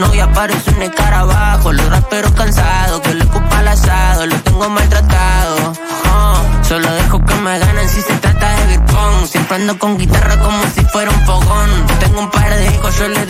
novia 0.00 0.32
parece 0.32 0.70
un 0.70 0.82
escarabajo. 0.82 1.72
Los 1.72 1.88
raperos 1.88 2.32
cansados, 2.32 3.00
que 3.00 3.14
le 3.14 3.24
ocupa 3.24 3.60
el 3.60 3.68
asado. 3.68 4.26
Lo 4.26 4.36
tengo 4.40 4.68
maltratado. 4.68 5.72
Oh, 6.12 6.64
solo 6.66 6.90
dejo 6.92 7.24
que 7.24 7.34
me 7.34 7.58
ganen 7.58 7.88
si 7.88 8.00
se 8.00 8.14
trata 8.14 8.50
de 8.50 8.66
beer. 8.66 8.80
Siempre 9.26 9.56
ando 9.56 9.78
con 9.78 9.98
guitarra 9.98 10.38
como 10.38 10.62
si 10.74 10.84
fuera 10.86 11.10
un 11.10 11.26
fogón. 11.26 11.70
Tengo 12.00 12.20
un 12.20 12.30
par 12.30 12.54
de 12.54 12.66
hijos, 12.66 12.96
yo 12.98 13.08
le 13.08 13.26
digo 13.26 13.28
mi 13.28 13.28
pichón. 13.28 13.29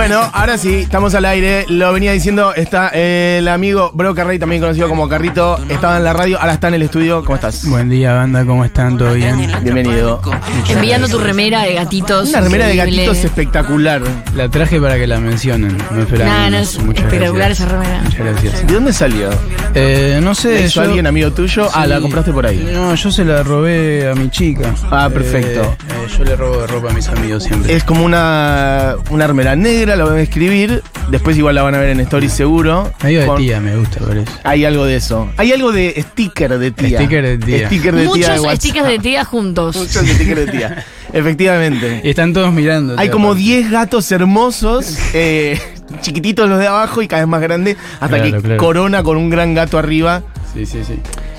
Bueno, 0.00 0.30
ahora 0.32 0.56
sí, 0.56 0.76
estamos 0.76 1.14
al 1.14 1.26
aire. 1.26 1.66
Lo 1.68 1.92
venía 1.92 2.12
diciendo, 2.12 2.54
está 2.54 2.88
el 2.88 3.46
amigo 3.48 3.90
Bro 3.92 4.14
Carrey, 4.14 4.38
también 4.38 4.62
conocido 4.62 4.88
como 4.88 5.06
Carrito. 5.10 5.58
Estaba 5.68 5.98
en 5.98 6.04
la 6.04 6.14
radio, 6.14 6.38
ahora 6.40 6.54
está 6.54 6.68
en 6.68 6.74
el 6.74 6.82
estudio. 6.82 7.22
¿Cómo 7.22 7.34
estás? 7.34 7.66
Buen 7.68 7.90
día, 7.90 8.14
banda, 8.14 8.46
¿cómo 8.46 8.64
están? 8.64 8.96
¿Todo 8.96 9.12
bien? 9.12 9.36
Bienvenido. 9.62 10.22
Enviando 10.70 11.06
tu 11.06 11.18
remera 11.18 11.64
de 11.64 11.74
gatitos. 11.74 12.30
Una 12.30 12.40
remera 12.40 12.66
de 12.68 12.76
increíble. 12.76 13.04
gatitos 13.04 13.24
espectacular. 13.26 14.00
La 14.34 14.48
traje 14.48 14.80
para 14.80 14.96
que 14.96 15.06
la 15.06 15.20
mencionen. 15.20 15.76
No 15.90 16.00
esperaba 16.00 16.30
Nah, 16.30 16.44
no, 16.46 16.50
menos. 16.52 16.68
es 16.76 16.82
Muchas 16.82 17.04
espectacular 17.04 17.48
gracias. 17.48 17.68
esa 17.68 17.78
remera. 17.78 18.00
Muchas 18.02 18.18
gracias. 18.20 18.66
¿De 18.66 18.72
dónde 18.72 18.92
salió? 18.94 19.28
Eh, 19.74 20.18
no 20.22 20.34
sé. 20.34 20.54
¿La 20.54 20.60
hizo 20.60 20.74
yo- 20.82 20.88
alguien 20.88 21.06
amigo 21.08 21.30
tuyo? 21.32 21.68
Ah, 21.74 21.86
la 21.86 21.96
Sí. 21.96 22.02
compraste 22.02 22.32
por 22.32 22.46
ahí. 22.46 22.70
No, 22.72 22.94
yo 22.94 23.10
se 23.12 23.22
la 23.22 23.42
robé 23.42 24.08
a 24.10 24.14
mi 24.14 24.30
chica. 24.30 24.74
Ah, 24.90 25.10
perfecto. 25.12 25.60
Eh, 25.60 25.92
eh, 26.06 26.08
yo 26.16 26.24
le 26.24 26.36
robo 26.36 26.62
de 26.62 26.66
ropa 26.68 26.88
a 26.90 26.94
mis 26.94 27.06
amigos 27.08 27.44
siempre. 27.44 27.74
Es 27.76 27.84
como 27.84 28.02
una, 28.02 28.94
una 29.10 29.26
remera 29.26 29.54
negra, 29.54 29.89
la 29.96 30.04
voy 30.04 30.18
a 30.18 30.22
escribir. 30.22 30.82
Después 31.10 31.36
igual 31.36 31.54
la 31.56 31.62
van 31.62 31.74
a 31.74 31.78
ver 31.78 31.90
en 31.90 32.00
Stories 32.00 32.32
seguro. 32.32 32.92
Medio 33.02 33.20
de 33.20 33.26
Con- 33.26 33.36
tía, 33.38 33.60
me 33.60 33.76
gusta, 33.76 33.98
por 34.00 34.16
eso. 34.16 34.30
Hay 34.44 34.64
algo 34.64 34.84
de 34.84 34.96
eso. 34.96 35.28
Hay 35.36 35.52
algo 35.52 35.72
de 35.72 35.94
sticker 36.10 36.58
de 36.58 36.70
tía. 36.70 36.98
Sticker 36.98 37.24
de 37.24 37.38
tía. 37.38 37.66
Sticker 37.66 37.94
de 37.94 38.02
tía 38.02 38.04
de 38.04 38.06
Muchos 38.08 38.40
WhatsApp. 38.40 38.56
stickers 38.60 38.86
de 38.88 38.98
tía 38.98 39.24
juntos. 39.24 39.76
Muchos 39.76 40.06
stickers 40.06 40.46
de 40.46 40.46
tía. 40.46 40.84
Efectivamente. 41.12 42.00
Y 42.04 42.10
están 42.10 42.32
todos 42.32 42.52
mirando. 42.52 42.94
Hay 42.98 43.08
como 43.08 43.28
aparte. 43.28 43.42
10 43.42 43.70
gatos 43.70 44.10
hermosos, 44.12 44.96
eh, 45.14 45.58
chiquititos 46.00 46.48
los 46.48 46.58
de 46.58 46.66
abajo 46.68 47.02
y 47.02 47.08
cada 47.08 47.22
vez 47.22 47.28
más 47.28 47.40
grandes, 47.40 47.76
hasta 48.00 48.16
Claro, 48.18 48.36
que 48.36 48.42
claro. 48.42 48.56
corona 48.58 49.02
con 49.02 49.16
un 49.16 49.30
gran 49.30 49.54
gato 49.54 49.78
arriba. 49.78 50.22
Sí, 50.54 50.66
sí, 50.66 50.80
sí. 50.86 50.94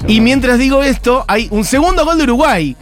Y 0.08 0.20
mientras 0.22 0.58
digo 0.58 0.84
esto, 0.84 1.24
hay 1.28 1.48
un 1.52 1.64
segundo 1.66 2.06
gol 2.06 2.18
de 2.18 2.24
Uruguay. 2.24 2.76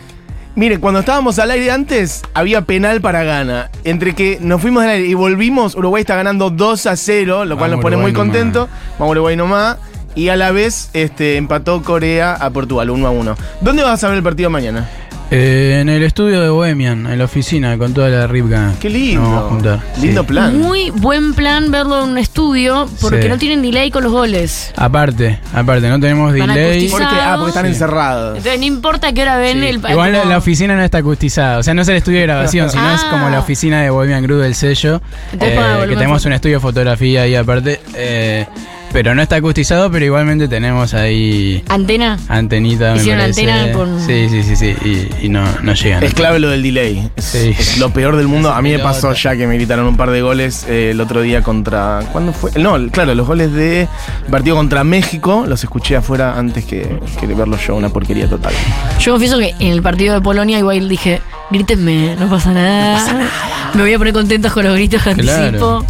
Mire, 0.60 0.82
cuando 0.82 1.00
estábamos 1.00 1.40
al 1.40 1.52
aire 1.52 1.72
antes, 1.72 2.22
había 2.34 2.60
penal 2.64 3.00
para 3.00 3.24
Ghana. 3.24 3.72
Entre 3.86 4.14
que 4.14 4.40
nos 4.42 4.60
fuimos 4.60 4.84
al 4.84 4.90
aire 4.90 5.08
y 5.08 5.14
volvimos, 5.14 5.74
Uruguay 5.74 6.02
está 6.02 6.18
ganando 6.18 6.50
2 6.50 6.86
a 6.86 6.98
0, 6.98 7.46
lo 7.46 7.58
cual 7.58 7.72
Vamos, 7.72 7.78
nos 7.78 7.82
pone 7.82 7.96
muy 7.96 8.12
nomás. 8.12 8.28
contentos. 8.28 8.70
Vamos 9.00 9.14
Uruguay 9.14 9.38
nomás. 9.38 9.78
Y 10.16 10.28
a 10.28 10.36
la 10.36 10.52
vez 10.52 10.90
este, 10.92 11.38
empató 11.38 11.82
Corea 11.82 12.34
a 12.34 12.50
Portugal, 12.50 12.90
1 12.90 13.08
a 13.08 13.10
1. 13.10 13.38
¿Dónde 13.62 13.84
vas 13.84 14.04
a 14.04 14.10
ver 14.10 14.18
el 14.18 14.24
partido 14.24 14.50
mañana? 14.50 14.90
Eh, 15.32 15.78
en 15.82 15.90
el 15.90 16.02
estudio 16.02 16.42
de 16.42 16.50
Bohemian, 16.50 17.06
en 17.06 17.20
la 17.20 17.26
oficina, 17.26 17.78
con 17.78 17.94
toda 17.94 18.10
la 18.10 18.26
Ripga. 18.26 18.74
Qué 18.80 18.90
lindo. 18.90 19.22
Nos 19.22 19.30
vamos 19.32 19.46
a 19.46 19.50
juntar. 19.50 19.80
Lindo 20.02 20.22
sí. 20.22 20.28
plan. 20.28 20.58
Muy 20.60 20.90
buen 20.90 21.36
plan 21.36 21.70
verlo 21.70 22.04
en 22.04 22.10
un 22.12 22.18
estudio 22.18 22.90
porque 23.00 23.22
Sí. 23.24 23.30
no 23.30 23.38
tienen 23.38 23.62
delay 23.62 23.92
con 23.92 24.02
los 24.04 24.12
goles. 24.12 24.74
Aparte, 24.76 25.40
aparte, 25.54 25.88
no 25.88 26.00
tenemos 26.00 26.36
Van 26.36 26.50
delay. 26.56 26.90
Porque, 26.90 27.06
ah, 27.08 27.36
porque 27.38 27.50
están 27.50 27.66
Sí. 27.66 27.72
encerrados. 27.74 28.38
Entonces 28.38 28.60
no 28.60 28.66
importa 28.66 29.10
a 29.10 29.14
qué 29.14 29.22
hora 29.22 29.38
ven 29.38 29.60
Sí. 29.62 29.68
el 29.68 29.76
Igual 29.76 30.14
la, 30.14 30.20
como- 30.20 30.32
la 30.32 30.38
oficina 30.40 30.76
no 30.76 30.82
está 30.84 30.98
acustizada, 30.98 31.60
o 31.60 31.64
sea, 31.64 31.76
no 31.76 31.84
es 31.84 31.88
el 31.90 31.98
estudio 31.98 32.18
de 32.22 32.26
grabación, 32.26 32.72
sino 32.72 32.92
es 32.92 33.02
Ah. 33.06 33.10
como 33.12 33.30
la 33.30 33.40
oficina 33.40 33.84
de 33.84 33.92
Bohemian 33.92 34.24
Group 34.24 34.40
del 34.42 34.56
sello, 34.56 35.00
Entonces, 35.32 35.58
eh, 35.58 35.62
para 35.62 35.88
que 35.88 35.96
tenemos 35.96 36.26
un 36.26 36.34
estudio 36.34 36.56
de 36.56 36.62
fotografía 36.62 37.22
ahí 37.22 37.36
aparte, 37.36 37.80
eh, 37.94 38.48
pero 38.92 39.14
no 39.16 39.22
está 39.22 39.38
acustizado, 39.38 39.92
pero 39.92 40.04
igualmente 40.06 40.48
tenemos 40.48 40.94
ahí 40.94 41.64
antena. 41.70 42.18
antenita. 42.28 42.94
me 42.94 42.98
Hicieron 43.00 43.22
parece. 43.22 43.50
antena 43.52 43.74
con- 43.74 44.00
Sí, 44.06 44.28
sí, 44.30 44.44
sí, 44.44 44.56
sí, 44.56 44.76
y, 45.22 45.26
y 45.26 45.30
no, 45.30 45.44
no 45.62 45.74
llegan. 45.74 46.04
Es 46.04 46.14
clave 46.14 46.40
lo 46.40 46.50
del 46.50 46.64
delay. 46.64 47.10
Es, 47.16 47.26
Sí. 47.26 47.56
es 47.58 47.78
lo 47.78 47.92
peor 47.92 48.16
del 48.16 48.28
mundo. 48.28 48.52
A 48.52 48.62
mí 48.62 48.72
me 48.72 48.80
pasó 48.80 49.14
ya 49.14 49.36
que 49.36 49.46
me 49.48 49.56
gritaron 49.56 49.86
un 49.86 49.98
par 49.98 50.10
de 50.12 50.22
goles 50.22 50.66
eh, 50.68 50.92
el 50.92 51.02
otro 51.02 51.22
día 51.22 51.42
contra. 51.44 52.00
¿Cuándo 52.12 52.34
fue? 52.34 52.52
No, 52.58 52.78
claro, 52.92 53.14
los 53.16 53.28
goles 53.28 53.54
de 53.54 53.88
partido 54.30 54.56
contra 54.56 54.84
México 54.84 55.46
los 55.48 55.64
escuché 55.64 55.96
afuera 55.96 56.38
antes 56.38 56.66
que, 56.66 57.00
que 57.20 57.28
de 57.28 57.34
verlos 57.36 57.66
yo. 57.66 57.76
Una 57.76 57.90
porquería 57.90 58.28
total. 58.28 58.54
Yo 59.00 59.12
confieso 59.14 59.38
que 59.38 59.54
en 59.60 59.72
el 59.72 59.82
partido 59.82 60.16
de 60.16 60.22
Polonia 60.22 60.58
igual 60.60 60.90
dije, 60.90 61.22
grítenme, 61.52 62.16
no 62.20 62.30
pasa 62.30 62.52
nada. 62.52 63.30
Me 63.74 63.82
voy 63.84 63.94
a 63.94 63.98
poner 63.98 64.14
contentos 64.14 64.52
con 64.52 64.64
los 64.66 64.74
gritos 64.76 65.04
que 65.04 65.14
Claro. 65.16 65.44
anticipo. 65.46 65.86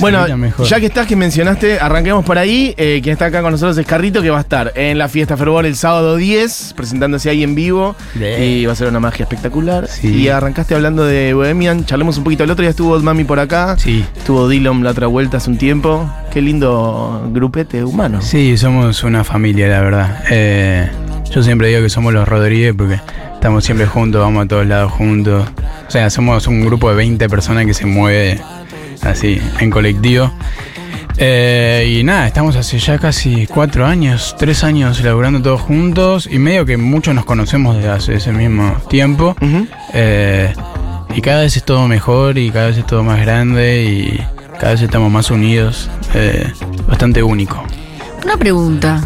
Bueno, 0.00 0.26
ya 0.64 0.80
que 0.80 0.86
estás, 0.86 1.06
que 1.06 1.16
mencionaste, 1.16 1.78
arranquemos 1.78 2.24
por 2.24 2.38
ahí. 2.38 2.74
Eh, 2.76 3.00
quien 3.02 3.14
está 3.14 3.26
acá 3.26 3.42
con 3.42 3.52
nosotros 3.52 3.76
es 3.78 3.86
Carrito, 3.86 4.22
que 4.22 4.30
va 4.30 4.38
a 4.38 4.42
estar 4.42 4.72
en 4.74 4.98
la 4.98 5.08
fiesta 5.08 5.36
Fervor 5.36 5.66
el 5.66 5.76
sábado 5.76 6.16
10, 6.16 6.74
presentándose 6.76 7.30
ahí 7.30 7.42
en 7.42 7.54
vivo. 7.54 7.96
Bien. 8.14 8.42
Y 8.42 8.66
va 8.66 8.72
a 8.72 8.76
ser 8.76 8.88
una 8.88 9.00
magia 9.00 9.24
espectacular. 9.24 9.88
Sí. 9.88 10.08
Y 10.08 10.28
arrancaste 10.28 10.74
hablando 10.74 11.04
de 11.04 11.34
Bohemian. 11.34 11.84
Charlemos 11.84 12.18
un 12.18 12.24
poquito. 12.24 12.44
El 12.44 12.50
otro 12.50 12.62
día 12.62 12.70
estuvo 12.70 12.98
Mami 12.98 13.24
por 13.24 13.38
acá. 13.38 13.76
Sí. 13.78 14.04
Estuvo 14.16 14.48
Dylan 14.48 14.82
la 14.82 14.90
otra 14.90 15.06
vuelta 15.06 15.36
hace 15.38 15.50
un 15.50 15.58
tiempo. 15.58 16.10
Qué 16.32 16.42
lindo 16.42 17.28
grupete 17.32 17.84
humano. 17.84 18.20
Sí, 18.20 18.56
somos 18.56 19.02
una 19.04 19.24
familia, 19.24 19.68
la 19.68 19.80
verdad. 19.80 20.24
Eh, 20.30 20.88
yo 21.30 21.42
siempre 21.42 21.68
digo 21.68 21.82
que 21.82 21.90
somos 21.90 22.12
los 22.12 22.28
Rodríguez 22.28 22.74
porque 22.76 23.00
estamos 23.34 23.64
siempre 23.64 23.86
juntos, 23.86 24.20
vamos 24.20 24.44
a 24.44 24.48
todos 24.48 24.66
lados 24.66 24.92
juntos. 24.92 25.48
O 25.86 25.90
sea, 25.90 26.10
somos 26.10 26.46
un 26.46 26.64
grupo 26.64 26.90
de 26.90 26.96
20 26.96 27.28
personas 27.28 27.66
que 27.66 27.74
se 27.74 27.86
mueve 27.86 28.40
así, 29.02 29.40
en 29.60 29.70
colectivo. 29.70 30.30
Eh, 31.18 31.96
y 31.98 32.04
nada, 32.04 32.26
estamos 32.26 32.56
hace 32.56 32.78
ya 32.78 32.98
casi 32.98 33.46
cuatro 33.46 33.86
años, 33.86 34.36
tres 34.38 34.62
años 34.64 35.02
laburando 35.02 35.40
todos 35.40 35.62
juntos 35.62 36.28
y 36.30 36.38
medio 36.38 36.66
que 36.66 36.76
muchos 36.76 37.14
nos 37.14 37.24
conocemos 37.24 37.76
desde 37.76 37.88
hace 37.88 38.14
ese 38.16 38.32
mismo 38.32 38.76
tiempo. 38.88 39.34
Eh, 39.94 40.52
y 41.14 41.20
cada 41.22 41.42
vez 41.42 41.56
es 41.56 41.64
todo 41.64 41.88
mejor 41.88 42.36
y 42.36 42.50
cada 42.50 42.66
vez 42.66 42.78
es 42.78 42.86
todo 42.86 43.02
más 43.02 43.20
grande 43.20 43.84
y 43.84 44.20
cada 44.58 44.72
vez 44.72 44.82
estamos 44.82 45.10
más 45.10 45.30
unidos. 45.30 45.88
Eh, 46.14 46.52
bastante 46.86 47.22
único. 47.22 47.62
Una 48.24 48.36
pregunta. 48.36 49.02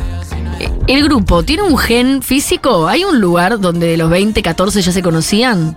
¿El 0.87 1.05
grupo 1.05 1.45
tiene 1.45 1.63
un 1.63 1.79
gen 1.79 2.23
físico? 2.23 2.89
¿Hay 2.89 3.05
un 3.05 3.21
lugar 3.21 3.61
donde 3.61 3.87
de 3.87 3.97
los 3.97 4.11
20, 4.11 4.43
14 4.43 4.83
ya 4.83 4.93
se 4.93 5.03
conocían? 5.03 5.77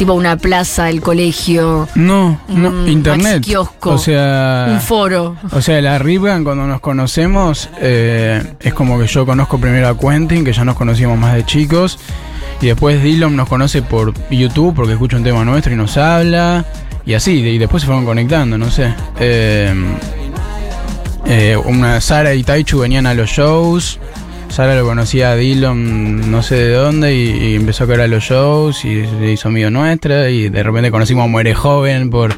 Tipo 0.00 0.14
una 0.14 0.38
plaza, 0.38 0.88
el 0.88 1.02
colegio, 1.02 1.86
No, 1.94 2.40
no, 2.48 2.70
Un 2.70 2.88
internet. 2.88 3.42
Kiosco. 3.44 3.90
O 3.90 3.98
sea, 3.98 4.68
un 4.70 4.80
foro. 4.80 5.36
o 5.52 5.60
sea, 5.60 5.78
la 5.82 5.98
Ripgan 5.98 6.42
cuando 6.42 6.66
nos 6.66 6.80
conocemos 6.80 7.68
eh, 7.82 8.54
es 8.60 8.72
como 8.72 8.98
que 8.98 9.06
yo 9.06 9.26
conozco 9.26 9.58
primero 9.58 9.88
a 9.88 9.98
Quentin, 9.98 10.42
que 10.42 10.54
ya 10.54 10.64
nos 10.64 10.74
conocíamos 10.74 11.18
más 11.18 11.34
de 11.34 11.44
chicos, 11.44 11.98
y 12.62 12.68
después 12.68 13.02
Dylan 13.02 13.36
nos 13.36 13.46
conoce 13.46 13.82
por 13.82 14.14
YouTube 14.30 14.74
porque 14.74 14.94
escucha 14.94 15.18
un 15.18 15.22
tema 15.22 15.44
nuestro 15.44 15.74
y 15.74 15.76
nos 15.76 15.98
habla, 15.98 16.64
y 17.04 17.12
así, 17.12 17.32
y 17.32 17.58
después 17.58 17.82
se 17.82 17.86
fueron 17.86 18.06
conectando, 18.06 18.56
no 18.56 18.70
sé. 18.70 18.94
Eh, 19.18 19.74
eh, 21.26 21.58
una 21.62 22.00
Sara 22.00 22.32
y 22.32 22.42
Taichu 22.42 22.78
venían 22.78 23.04
a 23.04 23.12
los 23.12 23.28
shows. 23.28 23.98
Sara 24.50 24.74
lo 24.74 24.84
conocía 24.84 25.30
a 25.30 25.36
Dylan 25.36 26.28
no 26.30 26.42
sé 26.42 26.56
de 26.56 26.72
dónde 26.72 27.14
y, 27.14 27.54
empezó 27.54 27.84
a 27.84 27.86
caer 27.86 28.00
a 28.02 28.08
los 28.08 28.24
shows 28.24 28.84
y 28.84 29.04
se 29.06 29.32
hizo 29.32 29.48
amigo 29.48 29.70
nuestra 29.70 30.28
y 30.28 30.48
de 30.48 30.62
repente 30.62 30.90
conocimos 30.90 31.24
a 31.24 31.28
Muere 31.28 31.54
Joven 31.54 32.10
por 32.10 32.34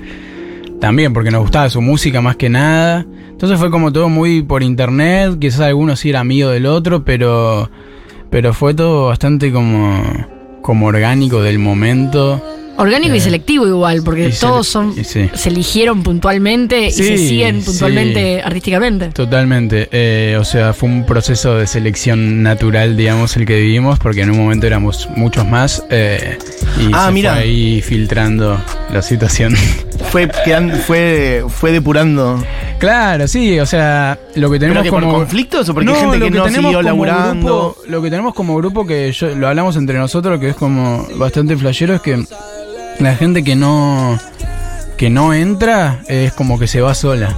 también 0.79 1.15
porque 1.15 1.31
nos 1.31 1.41
gustaba 1.41 1.71
su 1.71 1.81
música 1.81 2.21
más 2.21 2.37
que 2.37 2.51
nada. 2.51 3.07
Entonces 3.31 3.59
fue 3.59 3.71
como 3.71 3.93
todo 3.93 4.09
muy 4.11 4.43
por 4.43 4.63
internet, 4.63 5.39
quizás 5.41 5.61
algunos 5.61 6.01
sí 6.01 6.11
era 6.11 6.21
amigo 6.21 6.51
del 6.51 6.67
otro, 6.67 7.03
pero 7.03 7.71
pero 8.31 8.53
fue 8.53 8.75
todo 8.75 9.07
bastante 9.07 9.51
como 9.51 10.03
como 10.61 10.87
orgánico 10.87 11.43
del 11.43 11.59
momento. 11.59 12.43
Orgánico 12.79 13.15
y 13.15 13.19
Eh, 13.19 13.21
selectivo 13.21 13.67
igual, 13.67 14.03
porque 14.03 14.31
todos 14.31 14.67
son 14.67 14.95
sí. 15.05 15.29
se 15.35 15.49
eligieron 15.49 16.03
puntualmente 16.03 16.87
y 16.89 16.91
se 16.93 17.19
siguen 17.19 17.61
sí. 17.61 17.67
puntualmente 17.67 18.41
artísticamente. 18.43 19.09
Totalmente, 19.11 19.89
eh, 19.93 20.37
o 20.41 20.45
sea, 20.45 20.73
fue 20.73 20.89
un 20.89 21.05
proceso 21.05 21.57
de 21.57 21.67
selección 21.67 22.43
natural, 22.43 22.97
digamos, 22.97 23.37
el 23.37 23.45
que 23.47 23.61
vivimos, 23.61 23.99
porque 23.99 24.23
en 24.23 24.31
un 24.31 24.39
momento 24.39 24.67
éramos 24.67 25.09
muchos 25.17 25.47
más 25.47 25.85
eh, 25.91 26.39
y 26.81 26.91
Ah, 26.93 27.07
se 27.09 27.13
mira. 27.13 27.35
fue 27.35 27.43
ahí 27.43 27.83
filtrando 27.83 28.59
la 28.93 29.03
situación. 29.03 29.55
Fue, 30.11 30.29
quedan- 30.45 30.73
fue, 30.73 31.45
fue 31.49 31.71
depurando. 31.73 32.43
claro, 32.79 33.27
sí, 33.29 33.59
o 33.61 33.65
sea, 33.65 34.19
lo 34.35 34.51
que 34.51 34.59
tenemos 34.59 34.83
¿Pero 34.83 34.85
que 34.85 34.91
por 34.91 35.01
como 35.05 35.15
conflictos 35.21 35.69
o 35.69 35.75
porque 35.75 35.89
hay 35.89 35.95
No, 35.95 36.01
gente 36.01 36.19
lo 36.19 36.25
que, 36.27 36.31
no 36.33 36.45
tenemos 36.45 36.65
siguió 36.71 36.83
laburando? 36.83 37.75
grupo- 37.77 37.91
lo 37.91 38.03
que 38.03 38.11
tenemos 38.11 38.35
como 38.35 38.57
grupo 38.57 38.85
que 38.87 39.11
yo, 39.13 39.35
lo 39.35 39.49
hablamos 39.49 39.77
entre 39.77 39.97
nosotros, 39.99 40.39
que 40.41 40.51
es 40.51 40.57
como 40.57 41.07
bastante 41.17 41.57
flashero, 41.57 41.95
es 41.95 42.03
que 42.03 42.25
la 43.03 43.17
gente 43.17 43.43
que 43.45 43.57
no 43.57 44.19
que 44.97 45.11
no 45.11 45.35
entra 45.35 45.99
es 46.09 46.33
como 46.33 46.59
que 46.59 46.67
se 46.69 46.81
va 46.81 46.95
sola. 46.95 47.35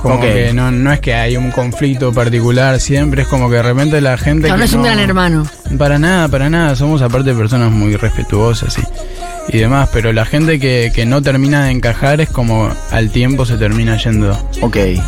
Como 0.00 0.16
Ok. 0.16 0.20
que 0.22 0.52
no, 0.52 0.70
no 0.70 0.92
es 0.92 1.00
que 1.00 1.14
hay 1.14 1.36
un 1.36 1.50
conflicto 1.50 2.12
particular 2.12 2.78
siempre, 2.80 3.22
es 3.22 3.28
como 3.28 3.48
que 3.50 3.56
de 3.56 3.62
repente 3.62 4.00
la 4.00 4.16
gente. 4.16 4.46
Claro, 4.48 4.54
que 4.56 4.58
no 4.60 4.64
es 4.64 4.72
un 4.74 4.82
gran 4.82 4.98
hermano. 4.98 5.46
Para 5.78 5.98
nada, 5.98 6.28
para 6.28 6.48
nada. 6.48 6.76
Somos 6.76 7.02
aparte 7.02 7.34
personas 7.34 7.70
muy 7.72 7.96
respetuosas 7.96 8.78
y, 8.78 9.56
y 9.56 9.58
demás, 9.60 9.88
pero 9.92 10.12
la 10.12 10.24
gente 10.24 10.58
que, 10.60 10.92
que 10.94 11.06
no 11.06 11.22
termina 11.22 11.64
de 11.64 11.72
encajar 11.72 12.20
es 12.20 12.28
como 12.28 12.70
al 12.92 13.10
tiempo 13.10 13.44
se 13.46 13.56
termina 13.56 13.96
yendo 13.96 14.32
Ok. 14.62 14.76
eh, 14.76 15.00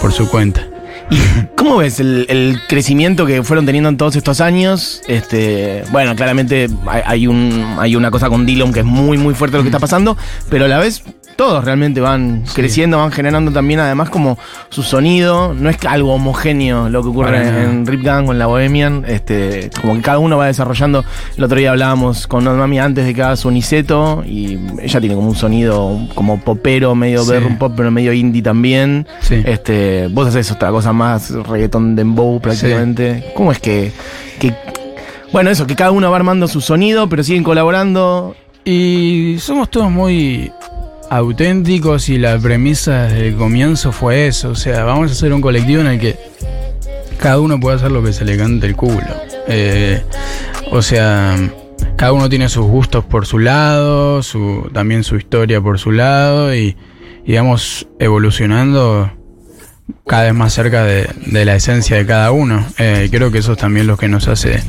por 0.00 0.12
su 0.12 0.28
cuenta. 0.28 0.62
¿Cómo 1.56 1.78
ves 1.78 2.00
el, 2.00 2.26
el 2.28 2.60
crecimiento 2.68 3.26
que 3.26 3.42
fueron 3.42 3.66
teniendo 3.66 3.88
en 3.88 3.96
todos 3.96 4.16
estos 4.16 4.40
años? 4.40 5.02
Este, 5.08 5.84
bueno, 5.90 6.14
claramente 6.16 6.68
hay, 6.86 7.02
hay 7.04 7.26
un, 7.26 7.76
hay 7.78 7.96
una 7.96 8.10
cosa 8.10 8.28
con 8.28 8.46
Dylan 8.46 8.72
que 8.72 8.80
es 8.80 8.86
muy, 8.86 9.18
muy 9.18 9.34
fuerte 9.34 9.56
lo 9.56 9.62
que 9.62 9.68
está 9.68 9.78
pasando, 9.78 10.16
pero 10.48 10.64
a 10.64 10.68
la 10.68 10.78
vez 10.78 11.02
todos 11.36 11.64
realmente 11.64 12.00
van 12.00 12.44
creciendo, 12.54 12.98
van 12.98 13.10
generando 13.12 13.50
también 13.50 13.80
además 13.80 14.10
como 14.10 14.38
su 14.68 14.82
sonido. 14.82 15.54
No 15.54 15.70
es 15.70 15.76
algo 15.86 16.14
homogéneo 16.14 16.88
lo 16.88 17.02
que 17.02 17.08
ocurre 17.08 17.62
en 17.64 17.86
Rip 17.86 18.02
Gang 18.02 18.28
o 18.28 18.32
en 18.32 18.38
la 18.38 18.46
Bohemian. 18.46 19.04
Este, 19.06 19.70
como 19.80 19.94
que 19.94 20.02
cada 20.02 20.18
uno 20.18 20.36
va 20.36 20.46
desarrollando. 20.46 21.04
El 21.36 21.44
otro 21.44 21.58
día 21.58 21.70
hablábamos 21.70 22.26
con 22.26 22.44
Mami 22.44 22.78
antes 22.78 23.04
de 23.06 23.14
que 23.14 23.22
haga 23.22 23.36
su 23.36 23.50
Niceto 23.50 24.22
y 24.26 24.58
ella 24.80 25.00
tiene 25.00 25.14
como 25.14 25.28
un 25.28 25.36
sonido 25.36 25.98
como 26.14 26.40
popero, 26.40 26.94
medio 26.94 27.22
Sí. 27.22 27.32
bedroom 27.32 27.58
pop, 27.58 27.72
pero 27.76 27.90
medio 27.90 28.12
indie 28.12 28.42
también. 28.42 29.06
Sí. 29.20 29.42
Este, 29.44 30.08
vos 30.08 30.28
haces 30.28 30.50
otra 30.50 30.70
cosa 30.70 30.92
más, 30.92 31.30
reggaetón 31.30 31.96
dembow 31.96 32.40
prácticamente. 32.40 33.32
¿Cómo 33.34 33.52
es 33.52 33.58
que, 33.58 33.92
que 34.38 34.54
bueno, 35.32 35.48
eso, 35.50 35.66
que 35.66 35.74
cada 35.74 35.90
uno 35.92 36.10
va 36.10 36.16
armando 36.16 36.46
su 36.46 36.60
sonido, 36.60 37.08
pero 37.08 37.22
siguen 37.22 37.42
colaborando. 37.42 38.36
Y 38.64 39.36
somos 39.40 39.70
todos 39.70 39.90
muy 39.90 40.52
auténticos 41.12 42.08
y 42.08 42.16
la 42.16 42.38
premisa 42.38 43.02
desde 43.02 43.28
el 43.28 43.34
comienzo 43.36 43.92
fue 43.92 44.26
eso. 44.26 44.50
O 44.50 44.54
sea, 44.54 44.84
vamos 44.84 45.10
a 45.10 45.12
hacer 45.12 45.32
un 45.32 45.42
colectivo 45.42 45.82
en 45.82 45.88
el 45.88 46.00
que 46.00 46.16
cada 47.18 47.38
uno 47.38 47.60
puede 47.60 47.76
hacer 47.76 47.90
lo 47.90 48.02
que 48.02 48.14
se 48.14 48.24
le 48.24 48.36
cante 48.38 48.66
el 48.66 48.74
culo. 48.74 49.02
Eh, 49.46 50.02
o 50.70 50.80
sea, 50.80 51.36
cada 51.96 52.12
uno 52.12 52.30
tiene 52.30 52.48
sus 52.48 52.64
gustos 52.64 53.04
por 53.04 53.26
su 53.26 53.38
lado, 53.38 54.22
su, 54.22 54.70
también 54.72 55.04
su 55.04 55.16
historia 55.16 55.60
por 55.60 55.78
su 55.78 55.92
lado 55.92 56.54
y, 56.54 56.76
y 57.26 57.34
vamos 57.34 57.86
evolucionando 57.98 59.12
cada 60.06 60.24
vez 60.24 60.34
más 60.34 60.54
cerca 60.54 60.84
de, 60.84 61.08
la 61.44 61.54
esencia 61.54 61.98
de 61.98 62.06
cada 62.06 62.30
uno. 62.32 62.66
Eh, 62.78 63.08
creo 63.10 63.30
que 63.30 63.38
eso 63.38 63.52
es 63.52 63.58
también 63.58 63.86
lo 63.86 63.98
que 63.98 64.08
nos 64.08 64.28
hace 64.28 64.62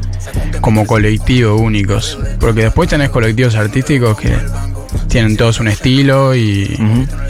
como 0.59 0.85
colectivo 0.85 1.55
únicos. 1.55 2.19
Porque 2.41 2.63
después 2.63 2.89
tenés 2.89 3.11
colectivos 3.11 3.55
artísticos 3.55 4.17
que 4.19 4.35
tienen 5.07 5.37
todos 5.37 5.59
un 5.59 5.67
estilo 5.67 6.35
y, 6.35 6.77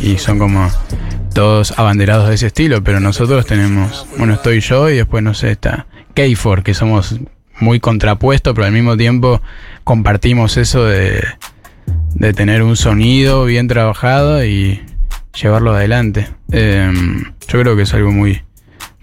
y 0.02 0.18
son 0.18 0.40
como 0.40 0.70
todos 1.34 1.78
abanderados 1.78 2.30
de 2.30 2.36
ese 2.36 2.48
estilo, 2.48 2.84
pero 2.84 3.00
nosotros 3.00 3.46
tenemos, 3.46 4.06
bueno, 4.18 4.34
estoy 4.34 4.60
yo 4.60 4.90
y 4.90 4.98
después, 4.98 5.24
no 5.24 5.34
sé, 5.34 5.52
está 5.52 5.88
K4, 6.16 6.64
que 6.64 6.74
somos 6.74 7.20
muy 7.60 7.80
contrapuestos, 7.80 8.54
pero 8.54 8.66
al 8.66 8.74
mismo 8.74 8.96
tiempo 8.98 9.42
compartimos 9.84 10.58
eso 10.58 10.86
de, 10.86 11.24
de 12.14 12.34
tener 12.34 12.64
un 12.64 12.76
sonido 12.76 13.46
bien 13.46 13.68
trabajado 13.68 14.46
y 14.46 14.82
llevarlo 15.40 15.74
adelante. 15.74 16.28
Eh, 16.52 16.92
yo 17.48 17.60
creo 17.62 17.76
que 17.76 17.84
es 17.84 17.94
algo 17.94 18.12
muy, 18.12 18.42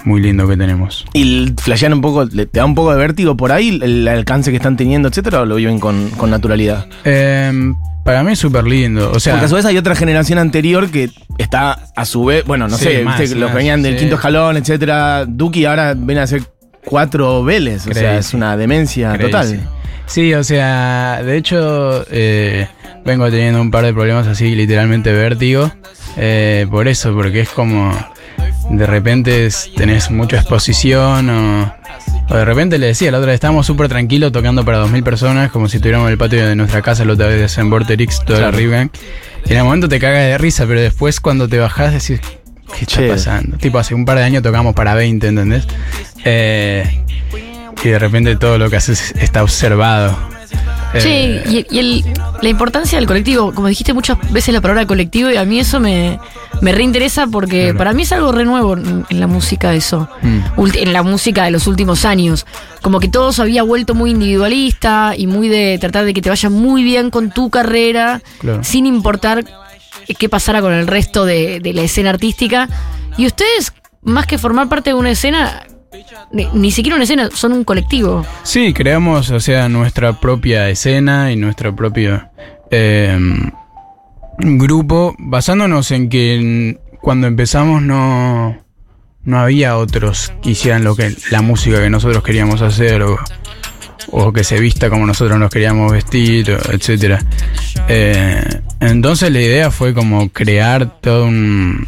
muy 0.04 0.20
lindo 0.20 0.48
que 0.48 0.56
tenemos. 0.56 1.04
Y 1.12 1.52
flashean 1.58 1.92
un 1.92 2.00
poco, 2.00 2.28
te 2.28 2.46
da 2.52 2.64
un 2.64 2.74
poco 2.74 2.92
de 2.92 2.98
vértigo 2.98 3.36
por 3.36 3.52
ahí 3.52 3.78
el, 3.82 4.06
alcance 4.08 4.50
que 4.50 4.56
están 4.56 4.76
teniendo, 4.76 5.08
etcétera, 5.08 5.40
o 5.42 5.46
lo 5.46 5.56
viven 5.56 5.78
con, 5.80 6.10
con 6.10 6.30
naturalidad. 6.30 6.86
Eh, 7.04 7.72
para 8.04 8.22
mí 8.22 8.32
es 8.32 8.38
súper 8.38 8.64
lindo. 8.64 9.12
O 9.14 9.20
sea, 9.20 9.34
Porque 9.34 9.46
a 9.46 9.48
su 9.48 9.54
vez 9.56 9.64
hay 9.66 9.76
otra 9.76 9.94
generación 9.94 10.38
anterior 10.38 10.90
que 10.90 11.10
está 11.38 11.78
a 11.94 12.04
su 12.04 12.24
vez, 12.24 12.44
bueno, 12.44 12.66
no 12.68 12.76
Sí, 12.78 12.84
sé, 12.84 13.02
más, 13.04 13.20
viste, 13.20 13.36
los 13.36 13.50
más, 13.50 13.56
venían 13.56 13.82
del 13.82 13.94
sí. 13.94 14.00
quinto 14.00 14.16
escalón, 14.16 14.56
etcétera. 14.56 15.26
Duki 15.26 15.64
ahora 15.66 15.94
viene 15.94 16.20
a 16.22 16.26
ser 16.26 16.42
cuatro 16.84 17.44
Vélez, 17.44 17.86
o 17.86 17.92
sea, 17.92 18.16
es 18.18 18.32
una 18.32 18.56
demencia 18.56 19.12
Crazy. 19.12 19.24
total. 19.30 19.68
Sí, 20.06 20.34
o 20.34 20.42
sea, 20.42 21.22
de 21.22 21.36
hecho, 21.36 22.04
eh, 22.10 22.66
vengo 23.04 23.30
teniendo 23.30 23.60
un 23.60 23.70
par 23.70 23.84
de 23.84 23.92
problemas 23.92 24.26
así, 24.26 24.54
literalmente 24.56 25.12
vértigo. 25.12 25.70
eh, 26.16 26.66
por 26.70 26.88
eso, 26.88 27.12
porque 27.14 27.40
es 27.42 27.50
como. 27.50 27.92
De 28.70 28.86
repente 28.86 29.48
tenés 29.76 30.10
mucha 30.10 30.36
exposición 30.36 31.28
o. 31.28 31.74
o 32.28 32.34
de 32.34 32.44
repente 32.44 32.78
le 32.78 32.86
decía, 32.86 33.10
la 33.10 33.18
otra 33.18 33.28
vez 33.28 33.34
estábamos 33.34 33.66
súper 33.66 33.88
tranquilos 33.88 34.30
tocando 34.32 34.64
para 34.64 34.84
2.000 34.84 35.02
personas, 35.02 35.50
como 35.50 35.68
si 35.68 35.76
estuviéramos 35.78 36.06
en 36.06 36.12
el 36.12 36.18
patio 36.18 36.46
de 36.46 36.54
nuestra 36.54 36.80
casa, 36.80 37.04
la 37.04 37.14
otra 37.14 37.26
vez 37.26 37.58
en 37.58 37.68
Vorterix, 37.68 38.24
toda 38.24 38.38
la 38.38 38.44
Claro. 38.48 38.56
Riven. 38.58 38.90
Y 39.46 39.52
en 39.52 39.58
el 39.58 39.64
momento 39.64 39.88
te 39.88 39.98
cagas 39.98 40.20
de 40.24 40.38
risa, 40.38 40.66
pero 40.66 40.80
después 40.80 41.20
cuando 41.20 41.48
te 41.48 41.58
bajás 41.58 41.92
decís, 41.92 42.20
¿qué 42.78 42.84
está 42.84 42.96
Che. 42.96 43.08
pasando? 43.08 43.56
Tipo, 43.58 43.78
hace 43.78 43.94
un 43.94 44.04
par 44.04 44.18
de 44.18 44.24
años 44.24 44.42
tocamos 44.42 44.74
para 44.74 44.94
20, 44.94 45.26
¿entendés? 45.26 45.66
Eh, 46.24 47.02
y 47.82 47.88
de 47.88 47.98
repente 47.98 48.36
todo 48.36 48.56
lo 48.58 48.70
que 48.70 48.76
haces 48.76 49.12
está 49.18 49.42
observado. 49.42 50.16
Che, 50.98 51.36
Eh, 51.36 51.64
y, 51.70 51.76
y 51.76 51.78
el- 51.78 52.04
la 52.42 52.48
importancia 52.48 52.98
del 52.98 53.06
colectivo, 53.06 53.52
como 53.52 53.68
dijiste 53.68 53.92
muchas 53.92 54.18
veces 54.32 54.52
la 54.52 54.60
palabra 54.60 54.86
colectivo, 54.86 55.30
y 55.30 55.36
a 55.36 55.44
mí 55.44 55.60
eso 55.60 55.78
me, 55.78 56.18
me 56.60 56.72
reinteresa 56.72 57.26
porque 57.28 57.64
Claro. 57.66 57.78
para 57.78 57.92
mí 57.92 58.02
es 58.02 58.12
algo 58.12 58.32
re 58.32 58.44
nuevo 58.44 58.74
en, 58.74 59.06
en 59.08 59.20
la 59.20 59.26
música 59.26 59.74
eso, 59.74 60.08
Mm. 60.22 60.40
En 60.74 60.92
la 60.92 61.02
música 61.02 61.44
de 61.44 61.50
los 61.52 61.66
últimos 61.66 62.04
años. 62.04 62.44
Como 62.82 62.98
que 63.00 63.08
todo 63.08 63.32
se 63.32 63.42
había 63.42 63.62
vuelto 63.62 63.94
muy 63.94 64.10
individualista 64.10 65.14
y 65.16 65.26
muy 65.26 65.48
de 65.48 65.78
tratar 65.80 66.04
de 66.04 66.12
que 66.14 66.22
te 66.22 66.28
vaya 66.28 66.50
muy 66.50 66.82
bien 66.82 67.10
con 67.10 67.30
tu 67.30 67.50
carrera, 67.50 68.20
Claro. 68.40 68.64
sin 68.64 68.86
importar 68.86 69.44
qué 70.18 70.28
pasara 70.28 70.60
con 70.60 70.72
el 70.72 70.86
resto 70.88 71.24
de, 71.24 71.60
de 71.60 71.72
la 71.72 71.82
escena 71.82 72.10
artística. 72.10 72.68
Y 73.16 73.26
ustedes, 73.26 73.72
más 74.02 74.26
que 74.26 74.38
formar 74.38 74.68
parte 74.68 74.90
de 74.90 74.94
una 74.94 75.10
escena, 75.10 75.62
ni, 76.32 76.46
ni 76.52 76.70
siquiera 76.70 76.96
una 76.96 77.04
escena, 77.04 77.28
son 77.32 77.52
un 77.52 77.64
colectivo. 77.64 78.24
Sí, 78.42 78.72
creamos, 78.72 79.30
o 79.30 79.40
sea, 79.40 79.68
nuestra 79.68 80.20
propia 80.20 80.68
escena 80.68 81.32
y 81.32 81.36
nuestro 81.36 81.74
propio 81.74 82.30
eh, 82.70 83.18
grupo, 84.38 85.14
basándonos 85.18 85.90
en 85.90 86.08
que 86.08 86.78
cuando 87.00 87.26
empezamos 87.26 87.82
no, 87.82 88.56
no 89.24 89.38
había 89.38 89.76
otros 89.76 90.32
que 90.42 90.50
hicieran 90.50 90.84
lo 90.84 90.96
que 90.96 91.14
la 91.30 91.42
música 91.42 91.80
que 91.80 91.90
nosotros 91.90 92.22
queríamos 92.22 92.62
hacer 92.62 93.02
o, 93.02 93.18
o 94.12 94.32
que 94.32 94.44
se 94.44 94.58
vista 94.60 94.90
como 94.90 95.06
nosotros 95.06 95.38
nos 95.38 95.50
queríamos 95.50 95.92
vestir, 95.92 96.50
etcétera. 96.50 97.22
Eh, 97.88 98.60
entonces 98.80 99.30
la 99.30 99.40
idea 99.40 99.70
fue 99.70 99.94
como 99.94 100.28
crear 100.30 101.00
todo 101.00 101.24
un, 101.24 101.86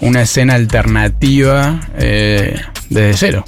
una 0.00 0.22
escena 0.22 0.54
alternativa 0.54 1.80
eh, 1.96 2.60
desde 2.92 3.14
cero. 3.14 3.44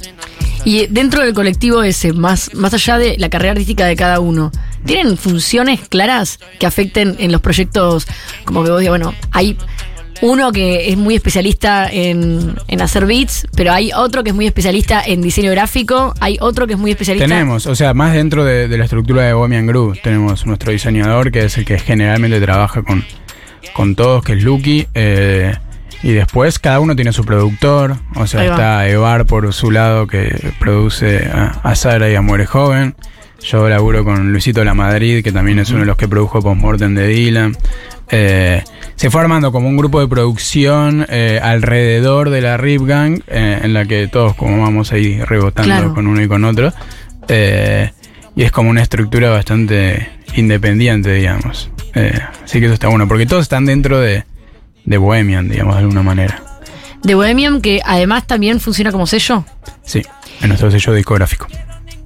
Y 0.63 0.87
dentro 0.87 1.21
del 1.21 1.33
colectivo 1.33 1.83
ese, 1.83 2.11
más, 2.11 2.53
más 2.55 2.73
allá 2.73 2.97
de 2.97 3.17
la 3.19 3.29
carrera 3.29 3.51
artística 3.51 3.85
de 3.85 3.95
cada 3.95 4.19
uno, 4.19 4.51
¿tienen 4.83 5.15
funciones 5.15 5.81
claras 5.87 6.39
que 6.59 6.65
afecten 6.65 7.15
en 7.19 7.31
los 7.31 7.41
proyectos? 7.41 8.07
Como 8.45 8.63
que 8.63 8.71
vos 8.71 8.79
digas, 8.79 8.91
bueno, 8.91 9.13
hay 9.31 9.57
uno 10.21 10.51
que 10.51 10.89
es 10.89 10.97
muy 10.97 11.13
especialista 11.13 11.87
en, 11.91 12.55
en 12.67 12.81
hacer 12.81 13.05
beats, 13.05 13.45
pero 13.55 13.73
hay 13.73 13.91
otro 13.95 14.23
que 14.23 14.31
es 14.31 14.35
muy 14.35 14.47
especialista 14.47 15.03
en 15.05 15.21
diseño 15.21 15.51
gráfico, 15.51 16.15
hay 16.19 16.37
otro 16.41 16.65
que 16.65 16.73
es 16.73 16.79
muy 16.79 16.91
especialista... 16.91 17.27
Tenemos, 17.27 17.67
o 17.67 17.75
sea, 17.75 17.93
más 17.93 18.13
dentro 18.13 18.43
de, 18.43 18.67
de 18.67 18.77
la 18.77 18.85
estructura 18.85 19.23
de 19.23 19.33
Bohemian 19.33 19.67
Groove, 19.67 19.99
tenemos 20.01 20.47
nuestro 20.47 20.71
diseñador, 20.71 21.31
que 21.31 21.45
es 21.45 21.57
el 21.57 21.65
que 21.65 21.77
generalmente 21.77 22.39
trabaja 22.41 22.81
con, 22.81 23.05
con 23.73 23.95
todos, 23.95 24.23
que 24.23 24.33
es 24.33 24.41
Lucky. 24.43 24.87
eh, 24.95 25.53
y 26.05 26.13
después 26.13 26.59
cada 26.59 26.79
uno 26.79 26.95
tiene 26.95 27.11
su 27.11 27.25
productor, 27.25 27.97
o 28.15 28.27
sea, 28.27 28.45
está 28.45 28.87
Evar 28.87 29.25
por 29.25 29.51
su 29.53 29.71
lado, 29.71 30.05
que 30.05 30.51
produce 30.59 31.25
a, 31.33 31.59
a 31.63 31.73
Sara 31.73 32.07
y 32.11 32.13
a 32.13 32.21
Muere 32.21 32.45
Joven. 32.45 32.95
Yo 33.41 33.67
laburo 33.67 34.05
con 34.05 34.31
Luisito 34.31 34.63
La 34.63 34.75
Madrid, 34.75 35.23
que 35.23 35.31
también 35.31 35.57
es 35.57 35.71
uno 35.71 35.79
de 35.79 35.87
los 35.87 35.97
que 35.97 36.07
produjo 36.07 36.43
Postmortem 36.43 36.93
de 36.93 37.07
Dylan. 37.07 37.57
Eh, 38.11 38.63
se 38.95 39.09
fue 39.09 39.21
armando 39.21 39.51
como 39.51 39.67
un 39.67 39.77
grupo 39.77 39.99
de 39.99 40.07
producción 40.07 41.07
eh, 41.09 41.39
alrededor 41.41 42.29
de 42.29 42.41
la 42.41 42.57
Rip 42.57 42.83
Gang, 42.83 43.21
eh, 43.25 43.61
en 43.63 43.73
la 43.73 43.85
que 43.85 44.07
todos 44.07 44.35
como 44.35 44.61
vamos 44.61 44.91
ahí 44.91 45.19
rebotando 45.23 45.73
Claro. 45.73 45.95
con 45.95 46.05
uno 46.05 46.21
y 46.21 46.27
con 46.27 46.43
otro. 46.43 46.71
Y 47.27 48.43
es 48.43 48.51
como 48.51 48.69
una 48.69 48.83
estructura 48.83 49.31
bastante 49.31 50.07
independiente, 50.35 51.13
digamos. 51.13 51.71
Así 52.43 52.59
que 52.59 52.65
eso 52.65 52.75
está 52.75 52.89
bueno, 52.89 53.07
porque 53.07 53.25
todos 53.25 53.41
están 53.41 53.65
dentro 53.65 53.99
de, 53.99 54.23
de 54.85 54.97
Bohemian, 54.97 55.49
digamos, 55.49 55.75
de 55.75 55.81
alguna 55.81 56.03
manera. 56.03 56.43
De 57.03 57.15
Bohemian, 57.15 57.61
que 57.61 57.81
además 57.85 58.25
también 58.25 58.59
funciona 58.59 58.91
como 58.91 59.05
sello. 59.05 59.45
Sí, 59.83 60.01
en 60.41 60.47
nuestro 60.47 60.71
sello 60.71 60.93
discográfico. 60.93 61.47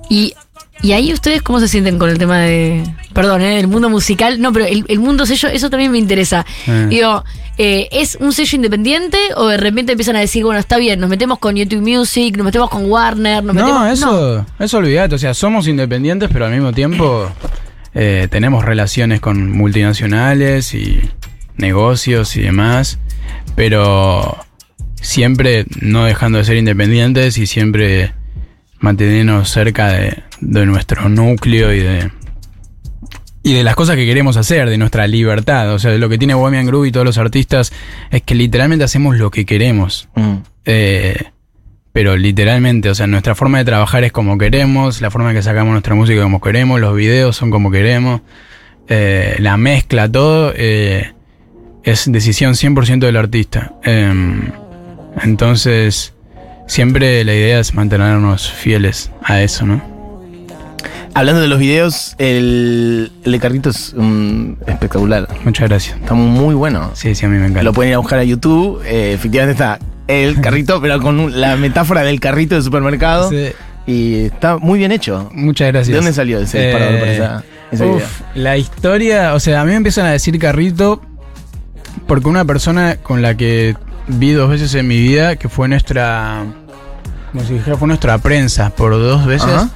Y, 0.09 0.33
y 0.81 0.91
ahí 0.91 1.13
ustedes 1.13 1.41
cómo 1.41 1.59
se 1.59 1.67
sienten 1.67 1.97
con 1.99 2.09
el 2.09 2.17
tema 2.17 2.39
de, 2.39 2.83
perdón, 3.13 3.41
¿eh? 3.41 3.59
el 3.59 3.67
mundo 3.67 3.89
musical, 3.89 4.41
no, 4.41 4.51
pero 4.51 4.65
el, 4.65 4.85
el 4.87 4.99
mundo 4.99 5.25
sello, 5.25 5.49
eso 5.49 5.69
también 5.69 5.91
me 5.91 5.97
interesa. 5.97 6.45
Eh. 6.67 6.87
Digo, 6.89 7.23
eh, 7.57 7.87
¿es 7.91 8.17
un 8.19 8.33
sello 8.33 8.55
independiente 8.55 9.17
o 9.35 9.47
de 9.47 9.57
repente 9.57 9.91
empiezan 9.91 10.15
a 10.15 10.19
decir, 10.19 10.43
bueno, 10.43 10.59
está 10.59 10.77
bien, 10.77 10.99
nos 10.99 11.09
metemos 11.09 11.39
con 11.39 11.55
YouTube 11.55 11.81
Music, 11.81 12.35
nos 12.37 12.45
metemos 12.45 12.69
con 12.69 12.89
Warner, 12.89 13.43
nos 13.43 13.53
metemos... 13.55 13.79
No, 13.79 13.87
eso, 13.87 14.45
eso 14.57 14.77
olvidate. 14.77 15.15
O 15.15 15.19
sea, 15.19 15.33
somos 15.33 15.67
independientes, 15.67 16.29
pero 16.31 16.45
al 16.45 16.51
mismo 16.51 16.71
tiempo 16.71 17.29
eh, 17.93 18.27
tenemos 18.31 18.63
relaciones 18.63 19.19
con 19.19 19.51
multinacionales 19.51 20.73
y 20.73 21.01
negocios 21.59 22.35
y 22.35 22.41
demás. 22.41 22.99
Pero 23.55 24.37
siempre 24.95 25.65
no 25.81 26.05
dejando 26.05 26.37
de 26.37 26.45
ser 26.45 26.57
independientes 26.57 27.37
y 27.37 27.47
siempre 27.47 28.13
mantenernos 28.79 29.49
cerca 29.49 29.89
de, 29.89 30.23
de 30.41 30.65
nuestro 30.65 31.09
núcleo 31.09 31.73
y 31.73 31.79
de. 31.79 32.11
Y 33.41 33.53
de 33.53 33.63
las 33.63 33.75
cosas 33.75 33.95
que 33.95 34.05
queremos 34.05 34.35
hacer, 34.35 34.69
de 34.69 34.77
nuestra 34.77 35.07
libertad. 35.07 35.73
O 35.73 35.79
sea, 35.79 35.91
de 35.91 35.97
lo 35.97 36.09
que 36.09 36.17
tiene 36.17 36.33
Bohemian 36.33 36.65
Groove 36.65 36.89
y 36.89 36.91
todos 36.91 37.05
los 37.05 37.17
artistas 37.17 37.71
es 38.11 38.21
que 38.23 38.35
literalmente 38.35 38.83
hacemos 38.83 39.17
lo 39.17 39.31
que 39.31 39.45
queremos. 39.45 40.09
Mm. 40.15 40.35
Eh, 40.65 41.15
pero 41.91 42.15
literalmente, 42.15 42.89
o 42.89 42.95
sea, 42.95 43.07
nuestra 43.07 43.35
forma 43.35 43.57
de 43.57 43.65
trabajar 43.65 44.03
es 44.03 44.11
como 44.11 44.37
queremos, 44.37 45.01
la 45.01 45.09
forma 45.09 45.31
en 45.31 45.37
que 45.37 45.41
sacamos 45.41 45.71
nuestra 45.71 45.95
música 45.95 46.21
como 46.21 46.39
queremos, 46.39 46.79
los 46.79 46.95
videos 46.95 47.35
son 47.35 47.49
como 47.49 47.71
queremos, 47.71 48.21
eh, 48.87 49.35
la 49.39 49.57
mezcla, 49.57 50.11
todo, 50.11 50.53
eh, 50.55 51.13
es 51.83 52.11
decisión 52.11 52.53
100% 52.53 52.99
del 52.99 53.17
artista. 53.17 53.73
Em, 53.83 54.51
entonces, 55.23 56.13
siempre 56.67 57.23
la 57.23 57.33
idea 57.33 57.59
es 57.59 57.73
mantenernos 57.73 58.51
fieles 58.51 59.11
a 59.23 59.41
eso, 59.41 59.65
¿no? 59.65 59.81
Hablando 61.15 61.41
de 61.41 61.47
los 61.47 61.59
videos, 61.59 62.15
el, 62.19 63.11
el 63.25 63.31
de 63.31 63.39
Carrito 63.39 63.71
es 63.71 63.93
mm, 63.97 64.53
espectacular. 64.67 65.27
Muchas 65.43 65.67
gracias. 65.67 65.97
Está 65.99 66.13
muy 66.13 66.53
bueno. 66.55 66.91
Sí, 66.93 67.15
sí, 67.15 67.25
a 67.25 67.29
mí 67.29 67.37
me 67.37 67.45
encanta. 67.45 67.63
Lo 67.63 67.73
pueden 67.73 67.89
ir 67.89 67.95
a 67.95 67.97
buscar 67.97 68.19
a 68.19 68.23
YouTube. 68.23 68.81
eh, 68.85 69.13
efectivamente 69.13 69.53
está 69.53 69.79
el 70.07 70.39
carrito, 70.39 70.79
pero 70.81 70.99
con 71.01 71.39
la 71.41 71.55
metáfora 71.55 72.01
del 72.03 72.19
carrito 72.19 72.55
de 72.55 72.61
supermercado. 72.61 73.29
Sí, 73.29 73.49
Y 73.85 74.15
está 74.25 74.57
muy 74.57 74.79
bien 74.79 74.91
hecho. 74.91 75.29
muchas 75.33 75.67
gracias. 75.69 75.89
¿De 75.89 75.95
dónde 75.95 76.13
salió 76.13 76.39
ese 76.39 76.61
disparador 76.67 76.99
para 76.99 77.11
esa, 77.11 77.43
esa 77.71 77.85
uf, 77.85 77.97
idea? 77.97 78.07
La 78.35 78.57
historia, 78.57 79.33
o 79.33 79.39
sea, 79.39 79.61
a 79.61 79.65
mí 79.65 79.71
me 79.71 79.77
empiezan 79.77 80.05
a 80.05 80.11
decir 80.11 80.37
carrito 80.39 81.01
porque 82.09 82.27
una 82.27 82.43
persona 82.43 82.97
con 83.01 83.21
la 83.21 83.37
que 83.37 83.75
vi 84.07 84.31
dos 84.33 84.49
veces 84.49 84.73
en 84.75 84.85
mi 84.87 84.99
vida, 84.99 85.37
que 85.37 85.47
fue 85.47 85.69
nuestra, 85.69 86.43
como 87.31 87.43
si 87.45 87.53
dijera, 87.53 87.77
fue 87.77 87.87
nuestra 87.87 88.17
prensa 88.17 88.71
por 88.71 88.91
dos 88.91 89.25
veces. 89.25 89.47
Ajá. 89.49 89.69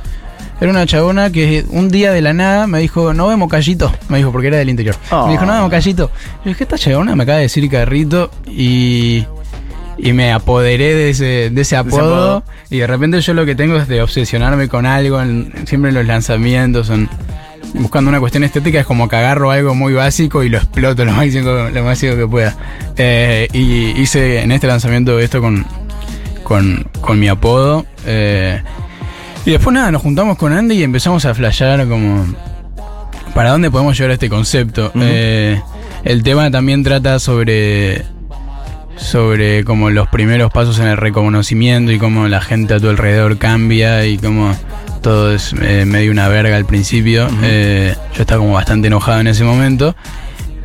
Era 0.60 0.72
una 0.72 0.86
chabona 0.86 1.30
que 1.30 1.66
un 1.70 1.90
día 1.90 2.12
de 2.12 2.22
la 2.22 2.34
nada 2.34 2.68
me 2.68 2.80
dijo, 2.80 3.14
no 3.14 3.28
vemos 3.28 3.50
callito. 3.50 3.92
Me 4.10 4.18
dijo, 4.20 4.32
porque 4.32 4.48
era 4.48 4.58
del 4.58 4.70
interior. 4.70 4.96
Oh. 5.12 5.26
Me 5.28 5.34
dijo, 5.34 5.46
no 5.46 5.54
vemos 5.54 5.70
callito. 5.70 6.10
Yo 6.44 6.50
dije, 6.50 6.64
esta 6.64 6.78
chabona 6.78 7.16
me 7.16 7.24
acaba 7.24 7.38
de 7.38 7.44
decir 7.44 7.70
carrito 7.70 8.32
y, 8.48 9.26
y 9.98 10.14
me 10.14 10.32
apoderé 10.32 10.94
de 10.96 11.10
ese, 11.10 11.50
de 11.50 11.62
ese 11.62 11.76
apodo. 11.76 12.00
apodo. 12.02 12.44
Y 12.70 12.78
de 12.78 12.88
repente 12.88 13.20
yo 13.22 13.34
lo 13.34 13.46
que 13.46 13.56
tengo 13.56 13.76
es 13.78 13.88
de 13.88 14.02
obsesionarme 14.02 14.70
con 14.70 14.86
algo, 14.86 15.22
en- 15.22 15.52
siempre 15.68 15.90
en 15.90 15.96
los 15.96 16.06
lanzamientos, 16.06 16.90
en- 16.90 17.10
buscando 17.74 18.10
una 18.10 18.20
cuestión 18.20 18.44
estética, 18.44 18.80
es 18.80 18.86
como 18.86 19.08
que 19.08 19.16
agarro 19.16 19.52
algo 19.52 19.76
muy 19.76 19.94
básico 19.94 20.44
y 20.44 20.50
lo 20.50 20.58
exploto 20.58 21.06
lo 21.06 21.14
máximo, 21.14 21.50
lo 21.74 21.84
máximo 21.84 22.16
que 22.16 22.28
pueda. 22.28 22.56
Eh, 22.98 23.48
y 23.54 24.00
hice 24.02 24.42
en 24.42 24.52
este 24.52 24.68
lanzamiento 24.68 25.20
esto 25.20 25.42
con, 25.42 25.66
con, 26.44 26.88
con 27.02 27.20
mi 27.20 27.28
apodo. 27.28 27.86
eh, 28.06 28.62
y 29.46 29.52
después 29.52 29.74
nada, 29.74 29.92
nos 29.92 30.02
juntamos 30.02 30.38
con 30.38 30.54
Andy 30.54 30.76
y 30.76 30.84
empezamos 30.84 31.26
a 31.26 31.34
flashear 31.34 31.86
como 31.88 32.26
para 33.34 33.50
dónde 33.50 33.70
podemos 33.70 33.98
llevar 33.98 34.12
este 34.12 34.30
concepto. 34.30 34.92
Eh, 34.96 35.62
el 36.06 36.24
tema 36.24 36.50
también 36.50 36.84
trata 36.84 37.20
sobre 37.20 38.06
sobre 38.96 39.64
como 39.64 39.90
los 39.90 40.08
primeros 40.08 40.52
pasos 40.52 40.80
en 40.80 40.88
el 40.88 40.98
reconocimiento 40.98 41.92
y 41.92 41.98
cómo 41.98 42.28
la 42.28 42.42
gente 42.42 42.76
a 42.76 42.80
tu 42.80 42.90
alrededor 42.90 43.38
cambia 43.38 44.06
y 44.06 44.18
cómo 44.18 44.56
todo 45.04 45.32
es 45.32 45.54
eh, 45.62 45.86
medio 45.86 46.12
una 46.12 46.28
verga 46.30 46.56
al 46.58 46.66
principio. 46.66 47.28
Eh, 47.44 47.96
yo 48.16 48.22
estaba 48.22 48.40
como 48.40 48.54
bastante 48.54 48.88
enojado 48.88 49.20
en 49.20 49.28
ese 49.28 49.44
momento. 49.44 49.96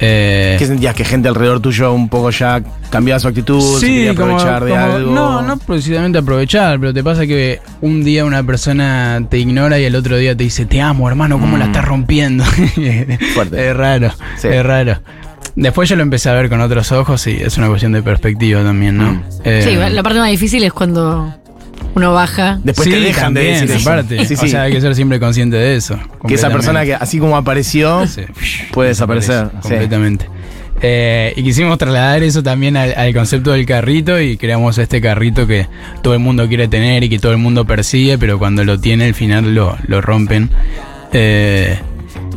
Eh, 0.01 0.55
¿Qué 0.61 0.67
sentías? 0.67 0.95
¿Que 0.95 1.05
gente 1.05 1.27
alrededor 1.29 1.59
tuyo 1.61 1.93
un 1.93 2.09
poco 2.09 2.31
ya 2.31 2.63
cambiaba 2.89 3.19
su 3.19 3.27
actitud? 3.29 3.81
se 3.81 3.87
quería 3.89 4.15
como- 4.15 4.37
aprovechar 4.39 4.65
de 4.65 4.71
como- 4.71 4.83
algo? 4.85 5.13
No, 5.13 5.43
no 5.43 5.59
precisamente 5.59 6.19
aprovechar, 6.19 6.79
pero 6.79 6.95
te 6.95 7.03
pasa 7.03 7.27
que 7.27 7.61
un 7.81 8.05
día 8.05 8.25
una 8.25 8.45
persona 8.45 9.21
te 9.29 9.39
ignora 9.39 9.79
y 9.81 9.85
el 9.85 9.97
otro 9.97 10.17
día 10.17 10.37
te 10.37 10.45
dice, 10.45 10.67
te 10.67 10.81
amo, 10.81 11.09
hermano, 11.09 11.41
¿cómo 11.41 11.57
la 11.59 11.65
Mm. 11.67 11.69
estás 11.71 11.85
rompiendo? 11.85 12.45
Fuerte. 13.35 13.69
Es 13.71 13.77
raro, 13.77 14.13
Sí. 14.37 14.49
es 14.49 14.65
raro. 14.65 15.01
Después 15.57 15.89
yo 15.89 15.97
lo 15.97 16.03
empecé 16.05 16.29
a 16.31 16.35
ver 16.35 16.49
con 16.49 16.61
otros 16.61 16.93
ojos 16.93 17.27
y 17.27 17.33
es 17.33 17.59
una 17.59 17.67
cuestión 17.67 17.91
de 17.91 18.01
perspectiva 18.01 18.63
también, 18.63 18.97
¿no? 18.97 19.15
Mm. 19.15 19.23
Eh, 19.43 19.63
Sí, 19.69 19.75
la 19.93 20.03
parte 20.05 20.21
más 20.21 20.31
difícil 20.31 20.63
es 20.63 20.73
cuando 20.73 21.35
uno 21.95 22.13
baja. 22.13 22.59
Después 22.63 22.85
sí, 22.87 22.91
te 22.93 23.01
dejan 23.01 23.35
de 23.35 23.45
decir 23.45 23.71
eso. 23.73 23.91
aparte. 23.91 24.25
Sí, 24.25 24.35
O 24.35 24.47
sea, 24.47 24.63
hay 24.63 24.73
que 24.73 24.81
ser 24.81 24.95
siempre 24.95 25.19
consciente 25.19 25.57
de 25.57 25.77
eso. 25.77 25.99
que 26.27 26.35
esa 26.35 26.51
persona 26.51 26.85
que 26.85 26.95
así 26.95 27.19
como 27.19 27.37
apareció 27.37 28.07
Sí. 28.07 28.23
puede 28.73 28.91
desaparecer. 28.91 29.47
sí. 29.63 29.69
Completamente. 29.69 30.29
Eh, 30.81 31.33
y 31.37 31.43
quisimos 31.43 31.77
trasladar 31.77 32.23
eso 32.23 32.41
también 32.45 32.77
al, 32.77 32.95
al 32.97 33.13
concepto 33.13 33.51
del 33.51 33.67
carrito 33.67 34.21
y 34.21 34.37
creamos 34.37 34.79
este 34.79 35.01
carrito 35.01 35.45
que 35.45 35.67
todo 36.03 36.15
el 36.15 36.21
mundo 36.21 36.47
quiere 36.47 36.69
tener 36.69 37.03
y 37.03 37.09
que 37.09 37.19
todo 37.19 37.33
el 37.33 37.39
mundo 37.39 37.65
persigue, 37.65 38.17
pero 38.17 38.39
cuando 38.39 38.63
lo 38.65 38.79
tiene 38.79 39.07
al 39.07 39.15
final 39.15 39.55
lo, 39.57 39.77
lo 39.89 40.01
rompen. 40.01 40.51
Eh, 41.13 41.79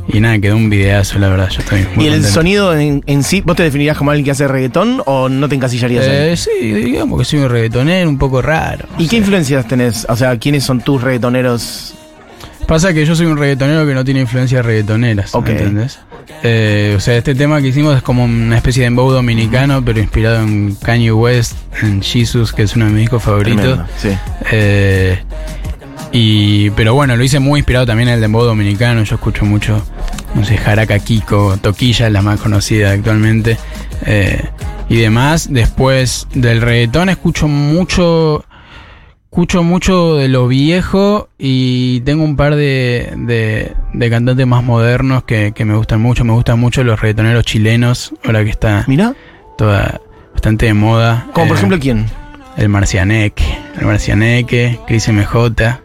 y 0.08 0.20
nada, 0.20 0.39
quedó 0.39 0.55
un 0.58 0.70
videazo, 0.70 1.20
la 1.20 1.29
verdad. 1.29 1.50
Yo 1.50 1.60
estoy 1.60 1.86
muy 1.96 2.05
¿Y 2.05 2.08
el 2.10 2.24
sonido 2.25 2.77
en, 2.77 3.03
en 3.05 3.24
sí, 3.24 3.41
vos 3.41 3.55
te 3.55 3.63
definirías 3.63 3.98
como 3.98 4.12
alguien 4.12 4.25
que 4.25 4.31
hace 4.31 4.48
reggaetón 4.48 5.01
o 5.05 5.29
no 5.29 5.48
te 5.50 5.55
encasillarías 5.55 6.05
ahí? 6.08 6.12
Eh, 6.31 6.38
sí, 6.38 6.72
digamos 6.74 7.20
que 7.20 7.25
soy 7.25 7.39
un 7.39 7.50
reggaetonero 7.50 8.10
un 8.10 8.17
poco 8.17 8.41
raro. 8.41 8.88
¿Y 8.98 9.08
qué 9.08 9.17
influencias 9.17 9.67
tenés? 9.67 10.05
O 10.10 10.15
sea, 10.15 10.38
¿quiénes 10.38 10.63
son 10.63 10.81
tus 10.81 11.01
reggaetoneros? 11.01 11.93
Pasa 12.67 12.93
que 12.93 13.05
yo 13.05 13.15
soy 13.15 13.25
un 13.25 13.38
reggaetonero 13.38 13.86
que 13.86 13.93
no 13.93 14.05
tiene 14.05 14.22
influencias 14.22 14.65
reggaetoneras, 14.65 15.34
Ok. 15.36 15.50
¿entendés? 15.50 16.00
Eh, 16.43 16.93
o 16.96 17.00
sea, 17.00 17.17
este 17.17 17.36
tema 17.36 17.62
que 17.62 17.67
hicimos 17.67 17.98
es 17.98 18.01
como 18.03 18.24
una 18.24 18.55
especie 18.55 18.81
de 18.81 18.88
embow 18.88 19.12
dominicano, 19.12 19.84
pero 19.84 20.00
inspirado 20.00 20.41
en 20.41 20.75
Kanye 20.75 21.12
West, 21.12 21.55
en 21.81 22.01
Jesus, 22.01 22.53
que 22.53 22.63
es 22.63 22.75
uno 22.75 22.86
de 22.86 22.91
mis 22.91 23.01
discos 23.01 23.24
favoritos. 23.24 23.62
Tremendo, 23.62 23.86
Sí. 23.98 24.10
Eh, 24.51 25.20
y, 26.12 26.70
pero 26.72 26.94
bueno, 26.94 27.15
lo 27.15 27.24
hice 27.24 27.39
muy 27.39 27.60
inspirado 27.60 27.86
también 27.86 28.10
en 28.10 28.15
el 28.15 28.22
dembow 28.22 28.44
dominicano. 28.44 29.03
Yo 29.03 29.15
escucho 29.15 29.46
mucho, 29.46 29.82
no 30.36 30.44
sé, 30.44 30.58
Jaraca 30.58 31.00
Kiko, 31.00 31.58
Toquilla 31.58 32.08
es 32.08 32.13
la 32.13 32.22
más 32.22 32.39
conocida 32.39 32.91
actualmente. 32.91 33.58
eh, 34.06 34.44
y 34.89 34.98
demás. 34.98 35.48
Después 35.51 36.27
del 36.34 36.62
reggaetón 36.62 37.10
escucho 37.10 37.48
mucho. 37.48 38.44
Escucho 39.32 39.63
mucho 39.63 40.18
de 40.18 40.27
lo 40.27 40.50
viejo 40.50 41.30
y 41.39 42.01
tengo 42.01 42.25
un 42.25 42.36
par 42.36 42.56
de, 42.58 43.13
de, 43.15 43.72
de 43.94 44.10
cantantes 44.10 44.46
más 44.46 44.62
modernos 44.62 45.24
que, 45.24 45.53
que 45.56 45.63
me 45.63 45.74
gustan 45.75 46.01
mucho. 46.01 46.25
Me 46.25 46.34
gustan 46.34 46.60
mucho 46.60 46.84
los 46.84 47.00
reggaetoneros 47.00 47.46
chilenos, 47.46 48.13
ahora 48.25 48.44
que 48.44 48.50
está 48.50 48.84
Mira, 48.89 49.13
toda 49.58 50.01
bastante 50.34 50.65
de 50.65 50.74
moda. 50.74 51.27
como 51.32 51.48
por 51.48 51.56
Eh, 51.56 51.60
ejemplo, 51.60 51.80
¿quién? 51.80 52.08
el 52.58 52.68
Marcianeque, 52.68 53.46
el 53.80 53.86
Marcianeque, 53.86 54.77
Chris 54.86 55.08
MJ, 55.08 55.80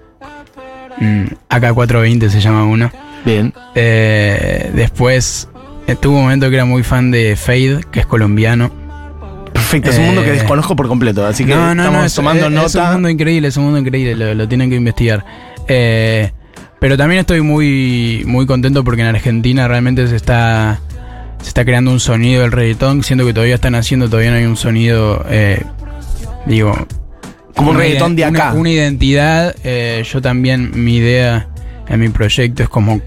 AK420 1.01 2.29
se 2.29 2.41
llama 2.41 2.65
uno. 2.65 2.91
Bien. 3.25 3.53
Eh, 3.75 4.71
después 4.75 5.49
eh, 5.87 5.97
tuve 5.97 6.17
un 6.17 6.23
momento 6.23 6.49
que 6.49 6.57
era 6.57 6.65
muy 6.65 6.83
fan 6.83 7.11
de 7.11 7.37
Fade, 7.37 7.81
que 7.91 8.01
es 8.01 8.07
colombiano. 8.07 8.71
Perfecto, 9.53 9.91
es 9.91 9.99
un 9.99 10.07
mundo 10.07 10.23
que 10.23 10.29
Eh, 10.31 10.33
desconozco 10.35 10.77
por 10.77 10.87
completo, 10.87 11.27
así 11.27 11.45
que 11.45 11.53
estamos 11.53 12.05
es, 12.07 12.15
tomando 12.15 12.47
es- 12.47 12.53
nota. 12.53 12.67
Es 12.67 12.75
un 12.77 12.93
mundo 12.93 13.09
increíble, 13.09 13.49
es 13.49 13.57
un 13.57 13.65
mundo 13.65 13.79
increíble, 13.79 14.15
lo, 14.15 14.35
lo 14.35 14.49
tienen 14.49 14.71
que 14.71 14.77
investigar. 14.77 15.25
Eh, 15.67 16.31
pero 16.79 16.97
también 16.97 17.21
estoy 17.21 17.41
muy, 17.41 18.23
muy 18.27 18.47
contento 18.47 18.85
porque 18.85 19.01
en 19.03 19.09
Argentina 19.09 19.67
realmente 19.67 20.07
se 20.09 20.15
está, 20.17 20.79
se 21.43 21.49
está 21.49 21.65
creando 21.65 21.91
un 21.91 22.01
sonido 22.01 22.43
del 22.43 22.53
reggaetón, 22.53 23.03
siendo 23.03 23.25
que 23.25 23.33
todavía 23.33 23.55
están 23.57 23.75
haciendo, 23.75 24.09
todavía 24.09 24.31
no 24.31 24.37
hay 24.37 24.45
un 24.45 24.57
sonido, 24.59 25.25
eh, 25.31 25.63
digo, 26.45 26.87
como 27.57 27.71
un 27.73 27.77
reggaetón 27.79 28.15
de 28.17 28.23
ide- 28.23 28.31
una- 28.31 28.39
acá. 28.49 28.53
Una, 28.55 28.71
identidad. 28.71 29.55
eh, 29.65 30.05
yo 30.11 30.21
también, 30.23 30.71
mi 30.75 30.97
idea 30.97 31.49
en 31.89 32.01
mi 32.01 32.09
proyecto 32.09 32.63
es 32.63 32.69
como 32.69 33.01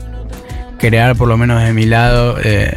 crear, 0.78 1.16
por 1.16 1.28
lo 1.28 1.38
menos 1.38 1.62
de 1.64 1.74
mi 1.74 1.86
lado, 1.86 2.38
eh, 2.44 2.74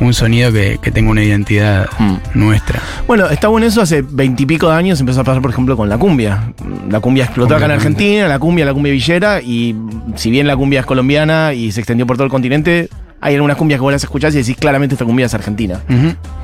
un 0.00 0.12
sonido 0.12 0.52
que, 0.52 0.78
que 0.82 0.90
tenga 0.90 1.10
una 1.10 1.22
identidad 1.22 1.86
Mm. 2.00 2.14
nuestra. 2.34 2.80
Bueno, 3.06 3.28
está 3.28 3.46
bueno 3.46 3.64
eso. 3.66 3.80
Hace 3.80 4.02
veintipico 4.02 4.68
de 4.68 4.74
años 4.76 4.98
empezó 4.98 5.20
a 5.20 5.24
pasar, 5.24 5.40
por 5.40 5.52
ejemplo, 5.52 5.76
con 5.76 5.88
la 5.88 5.96
cumbia. 5.98 6.52
La 6.90 6.98
cumbia 6.98 7.24
explotó 7.24 7.54
acá 7.54 7.66
en. 7.66 7.70
Argentina, 7.70 8.26
la 8.26 8.40
cumbia, 8.40 8.64
la 8.64 8.74
cumbia 8.74 8.92
villera, 8.92 9.40
y 9.40 9.76
si 10.16 10.30
bien 10.30 10.48
la 10.48 10.56
cumbia 10.56 10.80
es 10.80 10.86
colombiana 10.86 11.54
y 11.54 11.70
se 11.70 11.80
extendió 11.80 12.06
por 12.08 12.16
todo 12.16 12.24
el 12.24 12.30
continente, 12.30 12.88
hay 13.26 13.34
algunas 13.36 13.56
cumbias 13.56 13.78
que 13.78 13.82
vos 13.82 13.90
las 13.92 14.04
escuchás 14.04 14.34
y 14.34 14.38
decís 14.38 14.54
claramente 14.58 14.94
esta 14.94 15.06
cumbia 15.06 15.24
es 15.26 15.32
argentina. 15.34 15.80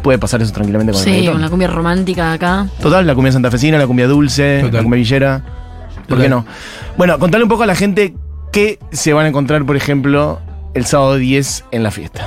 Puede 0.02 0.18
pasar 0.18 0.40
eso 0.40 0.50
tranquilamente 0.50 0.92
con 0.92 0.98
el 1.00 1.04
Sí, 1.04 1.10
reggaetón. 1.12 1.40
la 1.42 1.50
cumbia 1.50 1.68
romántica 1.68 2.28
de 2.30 2.34
acá. 2.36 2.66
Total, 2.80 3.06
la 3.06 3.14
cumbia 3.14 3.32
santafesina, 3.32 3.76
la 3.76 3.86
cumbia 3.86 4.06
dulce, 4.06 4.60
Total. 4.62 4.76
la 4.76 4.82
cumbia 4.82 4.96
villera. 4.96 5.42
¿Por 5.94 6.02
Total. 6.06 6.22
qué 6.22 6.28
no? 6.30 6.46
Bueno, 6.96 7.18
contale 7.18 7.44
un 7.44 7.50
poco 7.50 7.64
a 7.64 7.66
la 7.66 7.74
gente 7.74 8.14
qué 8.50 8.78
se 8.92 9.12
van 9.12 9.26
a 9.26 9.28
encontrar, 9.28 9.64
por 9.66 9.76
ejemplo, 9.76 10.40
el 10.72 10.86
sábado 10.86 11.16
10 11.16 11.66
en 11.70 11.82
la 11.82 11.90
fiesta. 11.90 12.26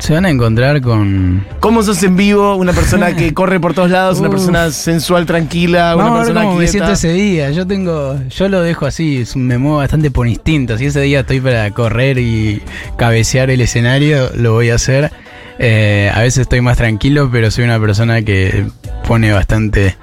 Se 0.00 0.14
van 0.14 0.24
a 0.24 0.30
encontrar 0.30 0.80
con. 0.80 1.46
¿Cómo 1.60 1.82
sos 1.82 2.02
en 2.02 2.16
vivo? 2.16 2.56
Una 2.56 2.72
persona 2.72 3.14
que 3.14 3.32
corre 3.34 3.60
por 3.60 3.74
todos 3.74 3.90
lados, 3.90 4.18
una 4.18 4.30
persona 4.30 4.70
sensual, 4.70 5.26
tranquila, 5.26 5.94
una 5.94 6.04
Vamos 6.04 6.10
a 6.20 6.22
ver 6.24 6.26
persona 6.32 6.44
cómo 6.46 6.56
me 6.56 6.64
quieta. 6.64 6.72
siento 6.72 6.92
ese 6.92 7.12
día. 7.12 7.50
Yo 7.50 7.66
tengo, 7.66 8.18
yo 8.30 8.48
lo 8.48 8.62
dejo 8.62 8.86
así, 8.86 9.24
me 9.36 9.58
muevo 9.58 9.76
bastante 9.76 10.10
por 10.10 10.26
instinto. 10.26 10.76
Si 10.78 10.86
ese 10.86 11.00
día 11.02 11.20
estoy 11.20 11.40
para 11.40 11.70
correr 11.70 12.18
y 12.18 12.62
cabecear 12.96 13.50
el 13.50 13.60
escenario, 13.60 14.30
lo 14.34 14.52
voy 14.54 14.70
a 14.70 14.76
hacer. 14.76 15.12
Eh, 15.58 16.10
a 16.14 16.20
veces 16.20 16.38
estoy 16.42 16.62
más 16.62 16.78
tranquilo, 16.78 17.28
pero 17.30 17.50
soy 17.50 17.64
una 17.64 17.78
persona 17.78 18.22
que 18.22 18.66
pone 19.06 19.30
bastante 19.32 19.96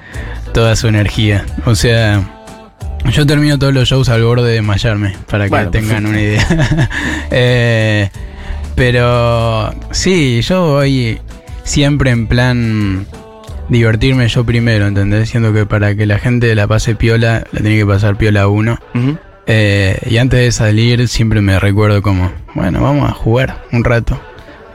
toda 0.53 0.75
su 0.75 0.87
energía. 0.87 1.43
O 1.65 1.73
sea, 1.73 2.21
yo 3.11 3.25
termino 3.25 3.57
todos 3.57 3.73
los 3.73 3.89
shows 3.89 4.09
al 4.09 4.23
borde 4.23 4.47
de 4.49 4.53
desmayarme, 4.55 5.15
para 5.27 5.45
que 5.45 5.49
Bueno, 5.49 5.71
tengan 5.71 6.03
perfecto. 6.03 6.09
una 6.09 6.21
idea. 6.21 6.89
Eh, 7.31 8.09
pero 8.77 9.73
sí, 9.91 10.41
yo 10.43 10.67
voy 10.73 11.19
siempre 11.63 12.11
en 12.11 12.27
plan 12.27 13.07
divertirme 13.69 14.27
yo 14.29 14.45
primero, 14.45 14.85
¿entendés? 14.87 15.29
Siendo 15.29 15.51
que 15.51 15.65
para 15.65 15.95
que 15.95 16.05
la 16.05 16.19
gente 16.19 16.53
la 16.55 16.67
pase 16.67 16.95
piola, 16.95 17.43
la 17.51 17.59
tiene 17.59 17.75
que 17.75 17.85
pasar 17.87 18.15
piola 18.17 18.47
uno. 18.47 18.79
Eh, 19.47 19.97
y 20.09 20.17
antes 20.17 20.39
de 20.39 20.51
salir 20.51 21.07
siempre 21.07 21.41
me 21.41 21.59
recuerdo 21.59 22.01
como, 22.03 22.31
bueno, 22.53 22.79
vamos 22.81 23.09
a 23.09 23.13
jugar 23.13 23.63
un 23.71 23.83
rato. 23.83 24.19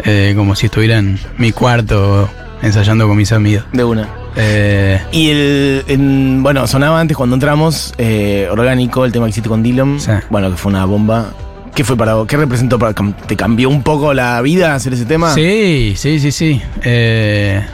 eh, 0.04 0.32
como 0.37 0.56
si 0.56 0.66
estuviera 0.66 0.99
en 0.99 1.16
mi 1.38 1.52
cuarto 1.52 2.28
ensayando 2.61 3.06
con 3.06 3.16
mis 3.16 3.30
amigos. 3.30 3.64
De 3.73 3.85
una. 3.85 4.09
Eh, 4.35 5.00
Y 5.12 5.28
el. 5.30 5.85
en- 5.87 6.42
bueno, 6.42 6.66
sonaba 6.66 6.99
antes 6.99 7.16
cuando 7.16 7.37
entramos, 7.37 7.94
eh, 7.99 8.49
orgánico, 8.50 9.04
el 9.04 9.12
tema 9.12 9.26
que 9.26 9.30
hiciste 9.30 9.49
con 9.49 9.62
Dylan. 9.62 10.00
Sí. 10.00 10.11
Bueno, 10.28 10.50
que 10.50 10.56
fue 10.56 10.71
una 10.73 10.87
bomba. 10.87 11.32
¿Qué 11.75 11.85
fue 11.85 11.97
para 11.97 12.14
vos? 12.14 12.26
¿Qué 12.26 12.37
representó 12.37 12.79
para 12.79 12.93
¿Te 13.26 13.37
cambió 13.37 13.71
un 13.71 13.83
poco 13.83 14.12
la 14.12 14.41
vida 14.43 14.75
hacer 14.75 14.93
ese 14.93 15.07
tema? 15.07 15.33
Sí, 15.33 15.95
sí, 15.97 16.21
sí, 16.21 16.31
sí. 16.31 16.62
Eh, 16.83 17.64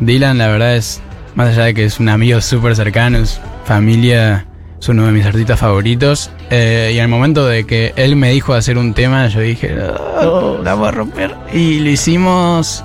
Dylan, 0.00 0.38
la 0.38 0.48
verdad 0.48 0.76
es, 0.76 1.02
más 1.34 1.50
allá 1.50 1.64
de 1.64 1.74
que 1.74 1.84
es 1.84 2.00
un 2.00 2.08
amigo 2.08 2.40
súper 2.40 2.74
cercano, 2.74 3.18
es 3.18 3.40
familia, 3.66 4.46
es 4.84 4.88
uno 4.90 5.06
de 5.06 5.12
mis 5.12 5.24
artistas 5.24 5.58
favoritos. 5.58 6.30
Eh, 6.50 6.92
y 6.94 6.98
al 6.98 7.08
momento 7.08 7.46
de 7.46 7.64
que 7.64 7.94
él 7.96 8.16
me 8.16 8.30
dijo 8.30 8.52
hacer 8.52 8.76
un 8.76 8.92
tema, 8.92 9.26
yo 9.28 9.40
dije, 9.40 9.74
"Oh, 10.20 10.58
la 10.62 10.74
voy 10.74 10.88
a 10.88 10.90
romper. 10.90 11.34
Y 11.54 11.80
lo 11.80 11.88
hicimos 11.88 12.84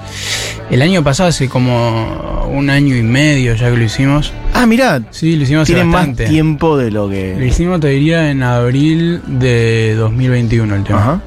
el 0.71 0.81
año 0.81 1.03
pasado, 1.03 1.27
hace 1.29 1.49
como 1.49 2.47
un 2.49 2.69
año 2.69 2.95
y 2.95 3.03
medio 3.03 3.53
ya 3.55 3.69
que 3.69 3.75
lo 3.77 3.83
hicimos. 3.83 4.31
Ah, 4.53 4.65
mirá. 4.65 5.01
Sí, 5.11 5.35
lo 5.35 5.43
hicimos 5.43 5.63
hace 5.63 5.73
Tienen 5.73 5.91
más 5.91 6.15
tiempo 6.15 6.77
de 6.77 6.89
lo 6.89 7.03
Lo 7.05 7.09
que. 7.09 7.45
hicimos, 7.45 7.81
te 7.81 7.89
diría, 7.89 8.31
en 8.31 8.43
abril 8.43 9.21
de 9.27 9.95
2021 9.95 10.75
el 10.75 10.83
tema. 10.85 10.99
Ajá. 11.01 11.21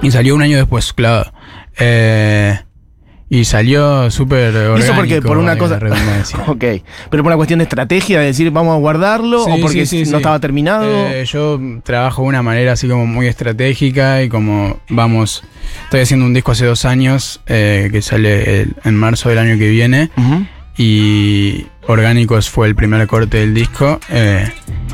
Y 0.00 0.10
salió 0.10 0.34
un 0.34 0.42
año 0.42 0.56
después, 0.56 0.92
claro. 0.94 1.30
Eh, 1.78 2.58
y 3.30 3.44
salió 3.44 4.10
súper 4.10 4.56
orgánico. 4.56 4.78
¿Y 4.78 4.82
eso 4.82 4.94
porque 4.94 5.20
por 5.22 5.36
una 5.38 5.58
cosa. 5.58 5.78
ok. 6.46 6.64
Pero 7.10 7.22
por 7.22 7.26
una 7.26 7.36
cuestión 7.36 7.58
de 7.58 7.64
estrategia, 7.64 8.20
de 8.20 8.26
decir 8.26 8.50
vamos 8.50 8.74
a 8.74 8.78
guardarlo, 8.78 9.44
Sí, 9.44 9.50
o 9.52 9.60
porque 9.60 9.84
sí, 9.86 10.04
sí, 10.04 10.10
no 10.10 10.16
estaba 10.16 10.38
terminado. 10.40 11.08
Eh, 11.08 11.24
yo 11.26 11.60
trabajo 11.84 12.22
de 12.22 12.28
una 12.28 12.42
manera 12.42 12.72
así 12.72 12.88
como 12.88 13.06
muy 13.06 13.26
estratégica 13.26 14.22
y 14.22 14.28
como 14.30 14.78
vamos, 14.88 15.42
estoy 15.84 16.00
haciendo 16.00 16.24
un 16.26 16.32
disco 16.32 16.52
hace 16.52 16.64
dos 16.64 16.84
años 16.86 17.40
eh, 17.46 17.90
que 17.92 18.00
sale 18.02 18.62
el- 18.62 18.74
en 18.84 18.94
marzo 18.94 19.28
del 19.28 19.38
año 19.38 19.58
que 19.58 19.68
viene 19.68 20.10
y 20.76 21.66
Orgánicos 21.86 22.48
fue 22.50 22.66
el 22.68 22.74
primer 22.74 23.06
corte 23.08 23.38
del 23.38 23.52
disco 23.54 23.98
eh, 24.10 24.50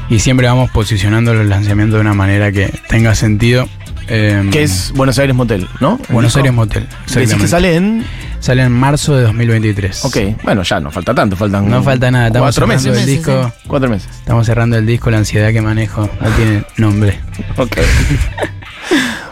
y 0.09 0.19
siempre 0.21 0.47
vamos 0.47 0.71
posicionando 0.71 1.35
los 1.35 1.47
lanzamientos 1.47 1.97
de 1.97 2.01
una 2.01 2.15
manera 2.15 2.51
que 2.53 2.73
tenga 2.89 3.15
sentido. 3.15 3.69
Eh, 4.09 4.49
Que 4.53 4.63
es 4.63 4.93
Buenos 4.95 5.19
Aires 5.19 5.35
Motel, 5.35 5.67
¿no? 5.81 5.99
Buenos. 6.11 6.37
Aires 6.37 6.53
Motel. 6.53 6.87
Decís 7.15 7.35
que 7.35 7.49
sale 7.49 7.77
en. 7.77 8.05
Sale 8.41 8.63
en 8.63 8.73
marzo 8.73 9.17
de 9.17 9.23
2023. 9.23 10.05
Ok, 10.05 10.17
bueno, 10.43 10.63
ya 10.65 10.79
no 10.79 10.91
falta 10.91 11.15
tanto, 11.15 11.35
faltan. 11.35 11.69
No 11.71 11.83
falta 11.83 12.11
nada, 12.11 12.27
estamos 12.27 12.55
Cuatro 12.55 12.67
cerrando 12.67 12.75
meses. 12.75 12.87
el 12.87 12.93
Meses, 12.93 13.07
disco. 13.27 13.53
Cuatro 13.67 13.89
meses. 13.89 14.09
Estamos 14.19 14.45
cerrando 14.47 14.77
el 14.77 14.85
disco, 14.85 15.11
la 15.11 15.17
ansiedad 15.19 15.51
que 15.53 15.63
manejo 15.63 16.11
no 16.21 16.29
tiene 16.31 16.65
nombre. 16.77 17.19
Ok. 17.57 17.79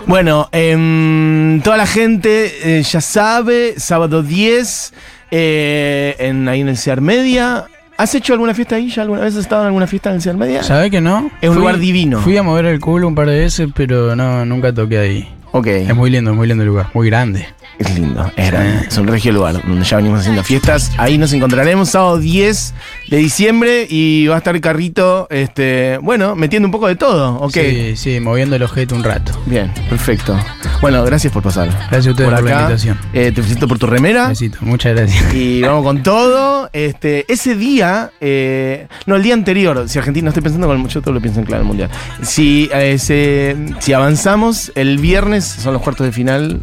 bueno, 0.07 0.49
em, 0.53 1.61
toda 1.63 1.77
la 1.77 1.87
gente 1.87 2.79
eh, 2.79 2.83
ya 2.83 3.01
sabe, 3.01 3.75
sábado 3.77 4.23
10, 4.23 4.93
eh, 5.31 6.17
en, 6.19 6.49
ahí 6.49 6.61
en 6.63 6.69
el 6.69 6.77
CEAR 6.79 7.01
Media. 7.01 7.67
¿Has 8.03 8.17
hecho 8.17 8.33
alguna 8.33 8.53
fiesta 8.53 8.75
ahí? 8.75 8.89
¿Ya 8.91 9.03
alguna 9.03 9.21
vez 9.21 9.35
has 9.35 9.43
estado 9.43 9.63
en 9.63 9.67
alguna 9.69 9.87
fiesta 9.87 10.11
en 10.11 10.17
el 10.17 10.23
CEAR 10.23 10.37
Media? 10.37 10.65
¿Sabe 10.65 10.91
que 10.91 11.01
no? 11.01 11.31
Es 11.41 11.49
un 11.49 11.55
lugar 11.55 11.79
divino. 11.79 12.19
Fui 12.19 12.37
a 12.37 12.43
mover 12.43 12.65
el 12.65 12.81
culo 12.81 13.07
un 13.07 13.15
par 13.15 13.29
de 13.29 13.39
veces, 13.39 13.69
pero 13.73 14.17
no, 14.17 14.45
nunca 14.45 14.75
toqué 14.75 14.99
ahí. 14.99 15.29
Ok. 15.53 15.69
Es 15.69 15.95
muy 15.95 16.11
lindo, 16.11 16.33
es 16.33 16.37
muy 16.37 16.49
lindo 16.49 16.65
el 16.65 16.69
lugar, 16.69 16.89
muy 16.95 17.07
grande. 17.07 17.47
Es 17.83 17.99
lindo, 17.99 18.31
es 18.37 18.51
grande. 18.51 18.87
Es 18.89 18.97
un 18.99 19.07
regio 19.09 19.33
lugar 19.33 19.61
donde 19.67 19.85
ya 19.85 19.97
venimos 19.97 20.21
haciendo 20.21 20.43
fiestas. 20.45 20.93
Ahí 20.99 21.19
nos 21.19 21.33
encontraremos 21.33 21.91
sábado 21.91 22.19
10 22.19 22.75
de 23.09 23.17
diciembre 23.17 23.87
y 23.91 24.27
va 24.29 24.37
a 24.37 24.39
estar 24.39 24.59
Carrito, 24.61 25.27
este, 25.31 25.99
bueno, 25.99 26.37
metiendo 26.37 26.67
un 26.69 26.73
poco 26.73 26.87
de 26.89 26.97
todo. 26.97 27.37
Ok. 27.41 27.53
Sí, 27.55 27.97
sí, 27.97 28.21
moviendo 28.21 28.57
el 28.57 28.63
objeto 28.63 28.95
un 28.95 29.03
rato. 29.05 29.33
Bien, 29.47 29.73
perfecto. 29.89 30.39
Bueno, 30.81 31.03
gracias 31.05 31.33
por 31.33 31.43
pasar. 31.43 31.69
Gracias 31.69 32.07
a 32.07 32.11
ustedes 32.11 32.31
por, 32.31 32.43
la 32.43 32.51
invitación. 32.61 32.99
Eh, 33.13 33.33
te 33.33 33.43
felicito 33.43 33.67
por 33.69 33.79
tu 33.79 33.87
remera. 33.87 34.29
Besito, 34.29 34.59
muchas 34.61 34.95
gracias. 34.95 35.35
Y 35.35 35.63
vamos 35.63 35.85
con 35.85 36.03
todo. 36.03 36.71
Este, 36.73 37.25
ese 37.33 37.55
día, 37.57 38.11
eh, 38.21 38.87
no, 39.07 39.17
el 39.17 39.23
día 39.23 39.35
anterior, 39.35 39.89
si 39.89 39.99
Argentina, 39.99 40.25
no 40.27 40.29
estoy 40.31 40.43
pensando 40.43 40.67
con 40.67 40.81
el 40.81 40.89
yo 40.89 41.01
todo 41.03 41.15
lo 41.15 41.21
pienso 41.21 41.41
en 41.41 41.47
claro 41.47 41.63
el 41.63 41.67
mundial. 41.69 41.91
Si, 42.23 42.69
eh, 42.73 42.99
se- 42.99 43.57
si 43.81 43.93
avanzamos, 43.93 44.73
el 44.75 44.99
viernes 44.99 45.45
son 45.45 45.73
los 45.73 45.83
cuartos 45.83 46.07
de 46.07 46.13
final. 46.13 46.61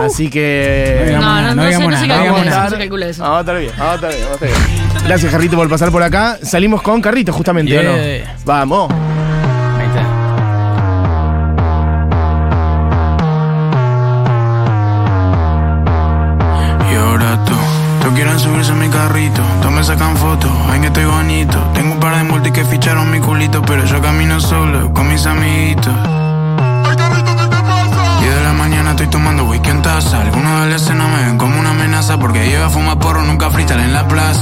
Así 0.00 0.28
que. 0.28 0.33
No 0.40 1.04
digamos 1.06 1.24
No, 1.24 1.42
no, 1.42 1.54
no, 1.54 1.54
no 1.54 1.62
sé, 1.62 1.68
digamos 1.68 1.90
no 1.90 2.00
nada, 2.00 2.44
no 2.44 2.44
nada. 2.44 2.64
no 2.64 2.70
se 2.70 2.78
calcula 2.78 3.06
eso. 3.06 3.22
Vamos 3.22 3.36
a 3.36 3.40
estar 3.40 3.58
bien, 3.58 3.72
vamos 3.78 3.92
a 3.92 3.94
estar 3.94 4.10
bien, 4.10 4.22
vamos 4.24 4.42
a 4.42 4.46
estar 4.46 4.64
bien. 4.68 5.04
Gracias, 5.06 5.32
Carrito, 5.32 5.56
por 5.56 5.68
pasar 5.68 5.90
por 5.90 6.02
acá. 6.02 6.38
Salimos 6.42 6.82
con 6.82 7.00
Carrito, 7.00 7.32
justamente, 7.32 7.78
¿o 7.78 7.82
no? 7.82 7.92
Vamos. 8.44 8.90
Ahí 8.92 9.86
está. 9.86 10.02
Y 16.90 16.94
ahora 16.96 17.42
tú, 17.44 17.54
tú 18.02 18.14
quieren 18.14 18.38
subirse 18.38 18.72
a 18.72 18.74
mi 18.74 18.88
carrito, 18.88 19.42
todos 19.60 19.72
me 19.74 19.82
sacan 19.82 20.16
fotos, 20.16 20.50
ven 20.70 20.82
que 20.82 20.86
estoy 20.88 21.04
bonito. 21.04 21.58
Tengo 21.74 21.92
un 21.94 22.00
par 22.00 22.16
de 22.16 22.24
multis 22.24 22.52
que 22.52 22.64
ficharon 22.64 23.10
mi 23.10 23.20
culito, 23.20 23.62
pero 23.62 23.84
yo 23.84 24.00
camino 24.00 24.40
solo 24.40 24.92
con 24.92 25.08
mis 25.08 25.24
amiguitos. 25.26 25.92
Mañana 28.58 28.90
estoy 28.90 29.08
tomando 29.08 29.44
whisky 29.44 29.70
en 29.70 29.82
taza. 29.82 30.20
Algunos 30.20 30.62
de 30.62 30.70
la 30.70 30.76
escena 30.76 31.06
me 31.06 31.24
ven 31.24 31.38
como 31.38 31.60
una 31.60 31.70
amenaza 31.70 32.18
porque 32.18 32.50
yo 32.50 32.64
a 32.64 32.70
fumar 32.70 32.98
porro, 32.98 33.22
nunca 33.22 33.50
freestyle 33.50 33.80
en 33.80 33.92
la 33.92 34.06
plaza. 34.06 34.40